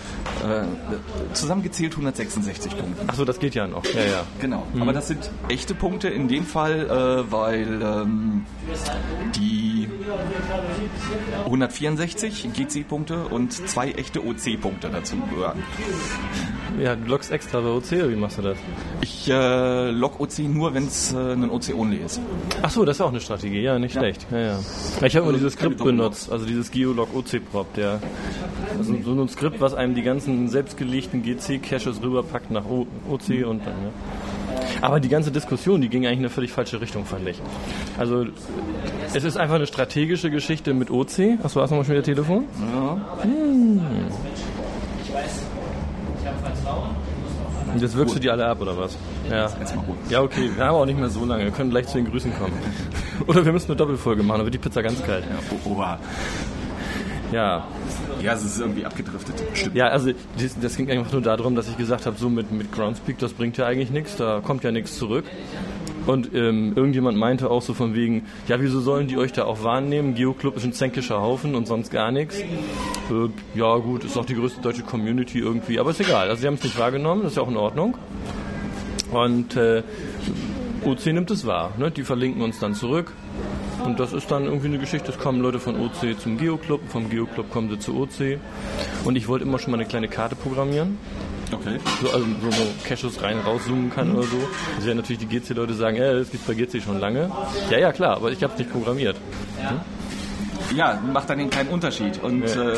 äh, 0.42 1.34
zusammengezählt 1.34 1.92
166 1.92 2.76
Punkten. 2.76 3.08
Achso, 3.08 3.24
das 3.24 3.38
geht 3.38 3.54
ja 3.54 3.66
noch. 3.66 3.84
Ja, 3.84 4.00
ja. 4.00 4.24
Genau. 4.40 4.66
Aber 4.78 4.92
das 4.92 5.08
sind 5.08 5.30
echte 5.48 5.74
Punkte 5.74 6.08
in 6.08 6.28
dem 6.28 6.44
Fall, 6.44 6.86
äh, 6.86 7.32
weil 7.32 7.80
ähm, 7.82 8.46
die 9.36 9.88
164 11.44 12.48
GC-Punkte 12.52 13.24
und 13.28 13.52
zwei 13.52 13.92
echte 13.92 14.24
OC-Punkte 14.24 14.90
dazu 14.90 15.16
gehören. 15.30 15.62
Ja, 16.80 16.96
du 16.96 17.08
loggst 17.08 17.30
extra 17.30 17.60
bei 17.60 17.68
OC 17.68 17.92
oder 17.92 18.10
wie 18.10 18.16
machst 18.16 18.38
du 18.38 18.42
das? 18.42 18.58
Ich 19.02 19.28
äh, 19.28 19.90
log 19.90 20.20
OC 20.20 20.38
nur, 20.40 20.72
wenn 20.74 20.86
es 20.86 21.12
äh, 21.12 21.16
ein 21.16 21.50
OC-Only 21.50 21.98
ist. 21.98 22.20
Ach 22.62 22.70
so, 22.70 22.84
das 22.84 22.96
ist 22.96 23.00
auch 23.02 23.10
eine 23.10 23.20
Strategie, 23.20 23.60
ja, 23.60 23.78
nicht 23.78 23.92
schlecht. 23.92 24.26
Ja, 24.30 24.38
ja. 24.38 24.58
Ich 25.04 25.14
habe 25.14 25.28
immer 25.28 25.36
dieses 25.36 25.56
keine 25.56 25.74
Skript 25.74 25.84
benutzt, 25.84 26.32
also 26.32 26.46
dieses 26.46 26.70
Geolog 26.70 27.14
OC-Prop, 27.14 27.74
der 27.74 28.00
also 28.90 29.14
so 29.14 29.22
ein 29.22 29.28
Skript, 29.28 29.60
was 29.60 29.74
einem 29.74 29.94
die 29.94 30.02
ganzen 30.02 30.48
selbstgelegten 30.48 31.22
GC-Caches 31.22 32.02
rüberpackt 32.02 32.50
nach 32.50 32.64
o 32.64 32.86
OC 33.10 33.46
und 33.46 33.66
dann, 33.66 33.74
ja. 33.84 33.90
Aber 34.80 35.00
die 35.00 35.08
ganze 35.08 35.30
Diskussion, 35.30 35.80
die 35.80 35.88
ging 35.88 36.06
eigentlich 36.06 36.18
in 36.18 36.24
eine 36.24 36.30
völlig 36.30 36.52
falsche 36.52 36.80
Richtung, 36.80 37.04
fand 37.04 37.28
ich. 37.28 37.40
Also, 37.98 38.26
es 39.14 39.24
ist 39.24 39.36
einfach 39.36 39.56
eine 39.56 39.66
strategische 39.66 40.30
Geschichte 40.30 40.74
mit 40.74 40.90
OC. 40.90 41.38
Achso, 41.42 41.60
hast 41.60 41.70
du 41.70 41.76
mal 41.76 41.84
schon 41.84 41.94
wieder 41.94 42.02
Telefon? 42.02 42.44
Ja. 42.74 43.00
Und 47.72 47.80
jetzt 47.80 47.96
wirkst 47.96 48.16
du 48.16 48.20
die 48.20 48.30
alle 48.30 48.46
ab, 48.46 48.60
oder 48.60 48.76
was? 48.76 48.98
Ja. 49.30 49.48
Ja, 50.10 50.22
okay, 50.22 50.50
wir 50.54 50.64
haben 50.64 50.74
auch 50.74 50.84
nicht 50.84 50.98
mehr 50.98 51.08
so 51.08 51.24
lange. 51.24 51.44
Wir 51.44 51.52
können 51.52 51.70
gleich 51.70 51.86
zu 51.86 51.96
den 51.96 52.10
Grüßen 52.10 52.32
kommen. 52.36 52.52
Oder 53.26 53.44
wir 53.44 53.52
müssen 53.52 53.68
eine 53.68 53.76
Doppelfolge 53.76 54.22
machen, 54.22 54.38
dann 54.38 54.46
wird 54.46 54.54
die 54.54 54.58
Pizza 54.58 54.82
ganz 54.82 55.02
kalt. 55.04 55.24
Ja, 55.24 55.70
Oha. 55.70 55.98
Ja, 57.32 57.66
Ja, 58.22 58.34
es 58.34 58.44
ist 58.44 58.60
irgendwie 58.60 58.84
abgedriftet. 58.84 59.34
Stimmt. 59.54 59.74
ja 59.74 59.88
also 59.88 60.12
das, 60.38 60.58
das 60.60 60.76
ging 60.76 60.90
einfach 60.90 61.12
nur 61.12 61.22
darum, 61.22 61.54
dass 61.54 61.68
ich 61.68 61.76
gesagt 61.76 62.06
habe, 62.06 62.16
so 62.18 62.28
mit, 62.28 62.52
mit 62.52 62.72
Groundspeak, 62.72 63.18
das 63.18 63.32
bringt 63.32 63.56
ja 63.56 63.66
eigentlich 63.66 63.90
nichts, 63.90 64.16
da 64.16 64.40
kommt 64.40 64.64
ja 64.64 64.70
nichts 64.70 64.96
zurück. 64.98 65.24
Und 66.06 66.34
ähm, 66.34 66.72
irgendjemand 66.74 67.16
meinte 67.16 67.48
auch 67.48 67.62
so 67.62 67.74
von 67.74 67.94
wegen, 67.94 68.26
ja, 68.48 68.60
wieso 68.60 68.80
sollen 68.80 69.06
die 69.06 69.16
euch 69.16 69.32
da 69.32 69.44
auch 69.44 69.62
wahrnehmen? 69.62 70.14
Geoclub 70.14 70.56
ist 70.56 70.64
ein 70.64 70.72
zänkischer 70.72 71.20
Haufen 71.20 71.54
und 71.54 71.68
sonst 71.68 71.90
gar 71.90 72.10
nichts. 72.10 72.40
Äh, 72.40 73.28
ja 73.54 73.76
gut, 73.76 74.04
ist 74.04 74.16
auch 74.16 74.24
die 74.24 74.34
größte 74.34 74.60
deutsche 74.60 74.82
Community 74.82 75.38
irgendwie, 75.38 75.78
aber 75.78 75.90
ist 75.90 76.00
egal. 76.00 76.28
Also 76.28 76.40
sie 76.42 76.48
haben 76.48 76.54
es 76.54 76.64
nicht 76.64 76.78
wahrgenommen, 76.78 77.22
das 77.22 77.32
ist 77.32 77.36
ja 77.36 77.44
auch 77.44 77.50
in 77.50 77.56
Ordnung. 77.56 77.96
Und 79.12 79.56
äh, 79.56 79.82
OC 80.84 81.06
nimmt 81.06 81.30
es 81.30 81.46
wahr. 81.46 81.72
Ne? 81.78 81.90
Die 81.90 82.02
verlinken 82.02 82.42
uns 82.42 82.58
dann 82.58 82.74
zurück. 82.74 83.12
Und 83.84 83.98
das 83.98 84.12
ist 84.12 84.30
dann 84.30 84.44
irgendwie 84.44 84.68
eine 84.68 84.78
Geschichte. 84.78 85.10
Es 85.10 85.18
kommen 85.18 85.40
Leute 85.40 85.58
von 85.58 85.78
OC 85.78 86.18
zum 86.20 86.38
Geoclub, 86.38 86.80
vom 86.88 87.10
Geoclub 87.10 87.50
kommen 87.50 87.68
sie 87.68 87.78
zu 87.78 88.00
OC. 88.00 88.38
Und 89.04 89.16
ich 89.16 89.28
wollte 89.28 89.44
immer 89.44 89.58
schon 89.58 89.72
mal 89.72 89.78
eine 89.78 89.86
kleine 89.86 90.08
Karte 90.08 90.36
programmieren. 90.36 90.98
Okay. 91.52 91.78
So, 92.00 92.10
also 92.10 92.24
so, 92.42 92.50
so 92.50 92.62
Caches 92.84 93.22
rein, 93.22 93.38
rauszoomen 93.40 93.90
kann 93.90 94.12
oder 94.16 94.26
so. 94.26 94.38
Sie 94.80 94.86
werden 94.86 94.98
natürlich 94.98 95.26
die 95.26 95.38
GC-Leute 95.38 95.74
sagen, 95.74 95.96
ja, 95.96 96.14
das 96.14 96.30
gibt's 96.30 96.46
bei 96.46 96.54
GC 96.54 96.82
schon 96.82 96.98
lange. 97.00 97.30
Ja, 97.70 97.78
ja, 97.78 97.92
klar, 97.92 98.16
aber 98.16 98.30
ich 98.30 98.42
habe 98.42 98.52
es 98.54 98.58
nicht 98.58 98.72
programmiert. 98.72 99.16
Ja, 100.74 101.00
macht 101.12 101.28
dann 101.30 101.38
eben 101.40 101.50
keinen 101.50 101.68
Unterschied. 101.68 102.22
Und 102.22 102.42
Ja. 102.48 102.70
äh, 102.70 102.76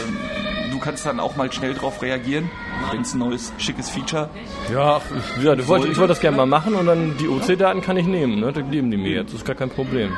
du 0.71 0.79
kannst 0.79 1.07
dann 1.07 1.21
auch 1.21 1.37
mal 1.37 1.53
schnell 1.53 1.75
drauf 1.75 2.03
reagieren, 2.03 2.51
wenn 2.93 3.03
es 3.03 3.15
ein 3.15 3.19
neues, 3.21 3.53
schickes 3.59 3.89
Feature 3.91 4.29
Ja, 4.73 5.01
ich, 5.39 5.45
ja, 5.45 5.55
ich 5.55 5.69
wollte 5.69 5.89
ich 5.89 5.97
wollte 5.97 6.09
das 6.09 6.21
gerne 6.21 6.37
mal 6.37 6.47
machen 6.47 6.75
und 6.75 6.87
dann 6.87 7.17
die 7.19 7.29
OC-Daten 7.29 7.81
kann 7.81 7.97
ich 7.97 8.07
nehmen. 8.07 8.41
Ne? 8.41 8.53
Die 8.53 8.63
geben 8.63 8.91
die 8.91 8.97
mir 8.97 9.11
jetzt, 9.13 9.33
das 9.33 9.41
ist 9.41 9.47
gar 9.47 9.57
kein 9.57 9.71
Problem. 9.71 10.11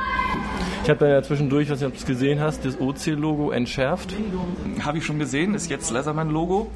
Ich 0.86 0.90
habe 0.90 1.08
ja 1.08 1.20
zwischendurch, 1.20 1.68
was 1.68 1.80
du 1.80 1.86
es 1.88 2.06
gesehen 2.06 2.38
hast, 2.38 2.64
das 2.64 2.80
OC-Logo 2.80 3.50
entschärft. 3.50 4.14
Habe 4.84 4.98
ich 4.98 5.04
schon 5.04 5.18
gesehen, 5.18 5.56
ist 5.56 5.68
jetzt 5.68 5.90
Leatherman-Logo. 5.90 6.70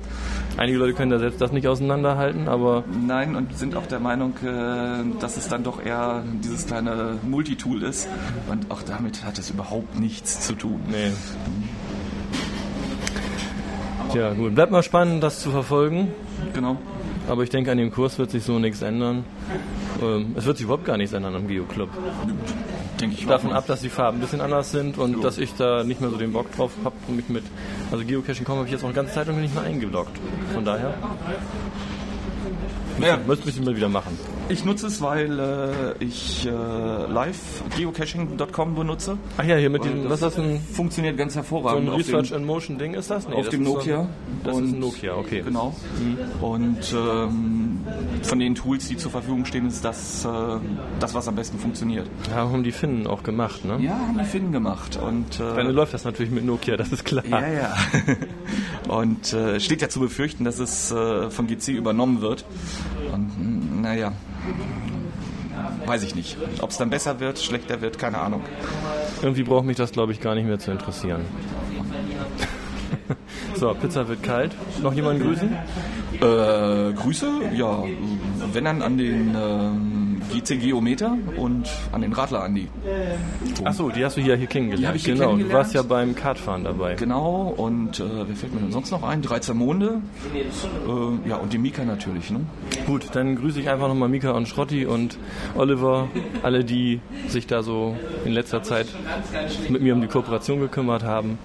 Einige 0.56 0.78
Leute 0.78 0.94
können 0.94 1.12
da 1.12 1.20
selbst 1.20 1.40
das 1.40 1.52
nicht 1.52 1.68
auseinanderhalten, 1.68 2.48
aber. 2.48 2.82
Nein, 3.06 3.36
und 3.36 3.56
sind 3.56 3.76
auch 3.76 3.86
der 3.86 4.00
Meinung, 4.00 4.32
äh, 4.42 5.20
dass 5.20 5.36
es 5.36 5.46
dann 5.46 5.62
doch 5.62 5.80
eher 5.80 6.24
dieses 6.42 6.66
kleine 6.66 7.18
Multitool 7.22 7.84
ist. 7.84 8.08
Und 8.50 8.68
auch 8.72 8.82
damit 8.82 9.24
hat 9.24 9.38
es 9.38 9.50
überhaupt 9.50 9.96
nichts 10.00 10.40
zu 10.44 10.54
tun. 10.54 10.80
Nee. 10.88 11.12
Tja, 14.10 14.32
gut. 14.32 14.56
Bleibt 14.56 14.72
mal 14.72 14.82
spannend, 14.82 15.22
das 15.22 15.38
zu 15.38 15.52
verfolgen. 15.52 16.08
Genau. 16.52 16.78
Aber 17.28 17.44
ich 17.44 17.50
denke, 17.50 17.70
an 17.70 17.78
dem 17.78 17.92
Kurs 17.92 18.18
wird 18.18 18.32
sich 18.32 18.42
so 18.42 18.58
nichts 18.58 18.82
ändern. 18.82 19.24
Ähm, 20.02 20.34
es 20.36 20.46
wird 20.46 20.56
sich 20.56 20.64
überhaupt 20.64 20.84
gar 20.84 20.96
nichts 20.96 21.12
ändern 21.12 21.36
am 21.36 21.46
Geo-Club. 21.46 21.90
Denke 23.00 23.16
ich 23.18 23.26
Davon 23.26 23.52
ab, 23.52 23.66
dass 23.66 23.80
die 23.80 23.88
Farben 23.88 24.18
ein 24.18 24.20
bisschen 24.20 24.40
anders 24.40 24.70
sind 24.70 24.98
und 24.98 25.14
Jo. 25.14 25.20
dass 25.20 25.38
ich 25.38 25.54
da 25.54 25.84
nicht 25.84 26.00
mehr 26.00 26.10
so 26.10 26.16
den 26.16 26.32
Bock 26.32 26.54
drauf 26.54 26.72
habe, 26.84 26.94
mich 27.12 27.28
mit. 27.28 27.44
Also 27.90 28.04
Geocaching.com 28.04 28.56
habe 28.56 28.66
ich 28.66 28.72
jetzt 28.72 28.82
auch 28.82 28.88
eine 28.88 28.94
ganze 28.94 29.14
Zeit 29.14 29.26
lang 29.26 29.40
nicht 29.40 29.54
mehr 29.54 29.64
eingeloggt. 29.64 30.16
Von 30.52 30.64
daher 30.64 30.94
Naja, 32.98 33.18
müsste 33.26 33.48
ich 33.48 33.60
mal 33.64 33.74
wieder 33.74 33.88
machen. 33.88 34.18
ich 34.50 34.64
nutze 34.64 34.86
es, 34.88 35.00
weil 35.00 35.38
äh, 35.40 36.04
ich 36.04 36.46
äh, 36.46 36.50
live 36.50 37.62
geocaching.com 37.78 38.74
benutze. 38.74 39.16
Ach 39.38 39.44
ja, 39.44 39.56
hier 39.56 39.70
mit 39.70 39.80
Und 39.82 39.88
diesem, 39.88 40.02
das 40.02 40.10
was 40.10 40.20
das 40.20 40.34
denn? 40.34 40.60
Funktioniert 40.60 41.16
ganz 41.16 41.32
So 41.32 41.38
hervorragend. 41.40 41.88
ein 41.88 41.94
auf 41.94 42.02
dem- 42.02 42.14
Research 42.16 42.32
in 42.38 42.44
Motion 42.44 42.78
Ding 42.78 42.92
ist 42.94 43.10
das? 43.10 43.26
Nee, 43.26 43.34
auf 43.36 43.42
das 43.46 43.50
dem 43.50 43.62
ist 43.62 43.68
so 43.68 43.74
Nokia. 43.76 44.00
Ein, 44.00 44.08
das 44.44 44.56
Und- 44.56 44.64
ist 44.66 44.72
ein 44.74 44.80
Nokia, 44.80 45.14
okay. 45.14 45.42
Genau. 45.42 45.74
Und 46.42 46.78
ähm, 46.94 47.69
von 48.22 48.38
den 48.38 48.54
Tools, 48.54 48.88
die 48.88 48.96
zur 48.96 49.10
Verfügung 49.10 49.44
stehen, 49.44 49.66
ist 49.66 49.84
das 49.84 50.24
äh, 50.24 50.28
das, 50.98 51.14
was 51.14 51.28
am 51.28 51.34
besten 51.34 51.58
funktioniert. 51.58 52.08
Ja, 52.30 52.36
haben 52.36 52.62
die 52.62 52.72
Finnen 52.72 53.06
auch 53.06 53.22
gemacht, 53.22 53.64
ne? 53.64 53.78
Ja, 53.80 53.92
haben 53.92 54.18
die 54.18 54.24
Finnen 54.24 54.52
gemacht. 54.52 54.96
Und 54.96 55.40
äh, 55.40 55.64
mir 55.64 55.72
läuft 55.72 55.94
das 55.94 56.04
natürlich 56.04 56.30
mit 56.32 56.44
Nokia, 56.44 56.76
das 56.76 56.92
ist 56.92 57.04
klar. 57.04 57.24
ja, 57.26 57.46
ja. 57.46 57.74
Und 58.88 59.32
äh, 59.32 59.60
steht 59.60 59.82
ja 59.82 59.88
zu 59.88 60.00
befürchten, 60.00 60.44
dass 60.44 60.58
es 60.58 60.90
äh, 60.90 61.30
von 61.30 61.46
GC 61.46 61.68
übernommen 61.68 62.20
wird. 62.20 62.44
Und 63.12 63.30
mh, 63.38 63.82
naja, 63.82 64.12
weiß 65.86 66.02
ich 66.02 66.14
nicht. 66.14 66.36
Ob 66.60 66.70
es 66.70 66.78
dann 66.78 66.90
besser 66.90 67.20
wird, 67.20 67.38
schlechter 67.38 67.80
wird, 67.80 67.98
keine 67.98 68.18
Ahnung. 68.18 68.42
Irgendwie 69.22 69.42
braucht 69.42 69.64
mich 69.64 69.76
das, 69.76 69.92
glaube 69.92 70.12
ich, 70.12 70.20
gar 70.20 70.34
nicht 70.34 70.46
mehr 70.46 70.58
zu 70.58 70.70
interessieren. 70.70 71.22
So, 73.60 73.74
Pizza 73.74 74.08
wird 74.08 74.22
kalt. 74.22 74.56
Noch 74.82 74.94
jemanden 74.94 75.22
grüßen? 75.22 75.52
Äh, 76.20 76.92
Grüße, 76.94 77.28
ja, 77.54 77.84
wenn 78.52 78.64
dann 78.64 78.82
an 78.82 78.96
den 78.96 79.36
ähm, 79.38 79.89
GC 80.30 80.60
Geometer 80.60 81.16
und 81.36 81.68
an 81.92 82.00
den 82.02 82.12
Radler 82.12 82.42
Andi. 82.42 82.68
Achso, 83.64 83.90
die 83.90 84.04
hast 84.04 84.16
du 84.16 84.20
hier, 84.20 84.36
hier 84.36 84.46
kennengelernt. 84.46 84.82
Die 84.82 84.88
hab 84.88 84.94
ich 84.94 85.04
hier 85.04 85.14
genau, 85.14 85.28
kennengelernt. 85.28 85.52
du 85.52 85.58
warst 85.58 85.74
ja 85.74 85.82
beim 85.82 86.14
Kartfahren 86.14 86.64
dabei. 86.64 86.94
Genau, 86.94 87.52
und 87.56 88.00
äh, 88.00 88.04
wer 88.26 88.36
fällt 88.36 88.54
mir 88.54 88.60
denn 88.60 88.72
sonst 88.72 88.90
noch 88.90 89.02
ein? 89.02 89.22
13 89.22 89.56
Monde. 89.56 90.00
Äh, 90.34 91.28
ja, 91.28 91.36
und 91.36 91.52
die 91.52 91.58
Mika 91.58 91.84
natürlich, 91.84 92.30
ne? 92.30 92.40
Gut, 92.86 93.06
dann 93.12 93.36
grüße 93.36 93.60
ich 93.60 93.68
einfach 93.68 93.88
nochmal 93.88 94.08
Mika 94.08 94.30
und 94.32 94.48
Schrotti 94.48 94.86
und 94.86 95.18
Oliver, 95.54 96.08
alle, 96.42 96.64
die 96.64 97.00
sich 97.28 97.46
da 97.46 97.62
so 97.62 97.96
in 98.24 98.32
letzter 98.32 98.62
Zeit 98.62 98.86
mit 99.68 99.82
mir 99.82 99.94
um 99.94 100.00
die 100.00 100.08
Kooperation 100.08 100.60
gekümmert 100.60 101.02
haben. 101.02 101.38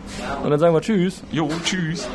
Und 0.43 0.49
dann 0.49 0.59
sagen 0.59 0.73
wir 0.73 0.81
Tschüss. 0.81 1.23
Jo, 1.31 1.49
tschüss. 1.63 2.07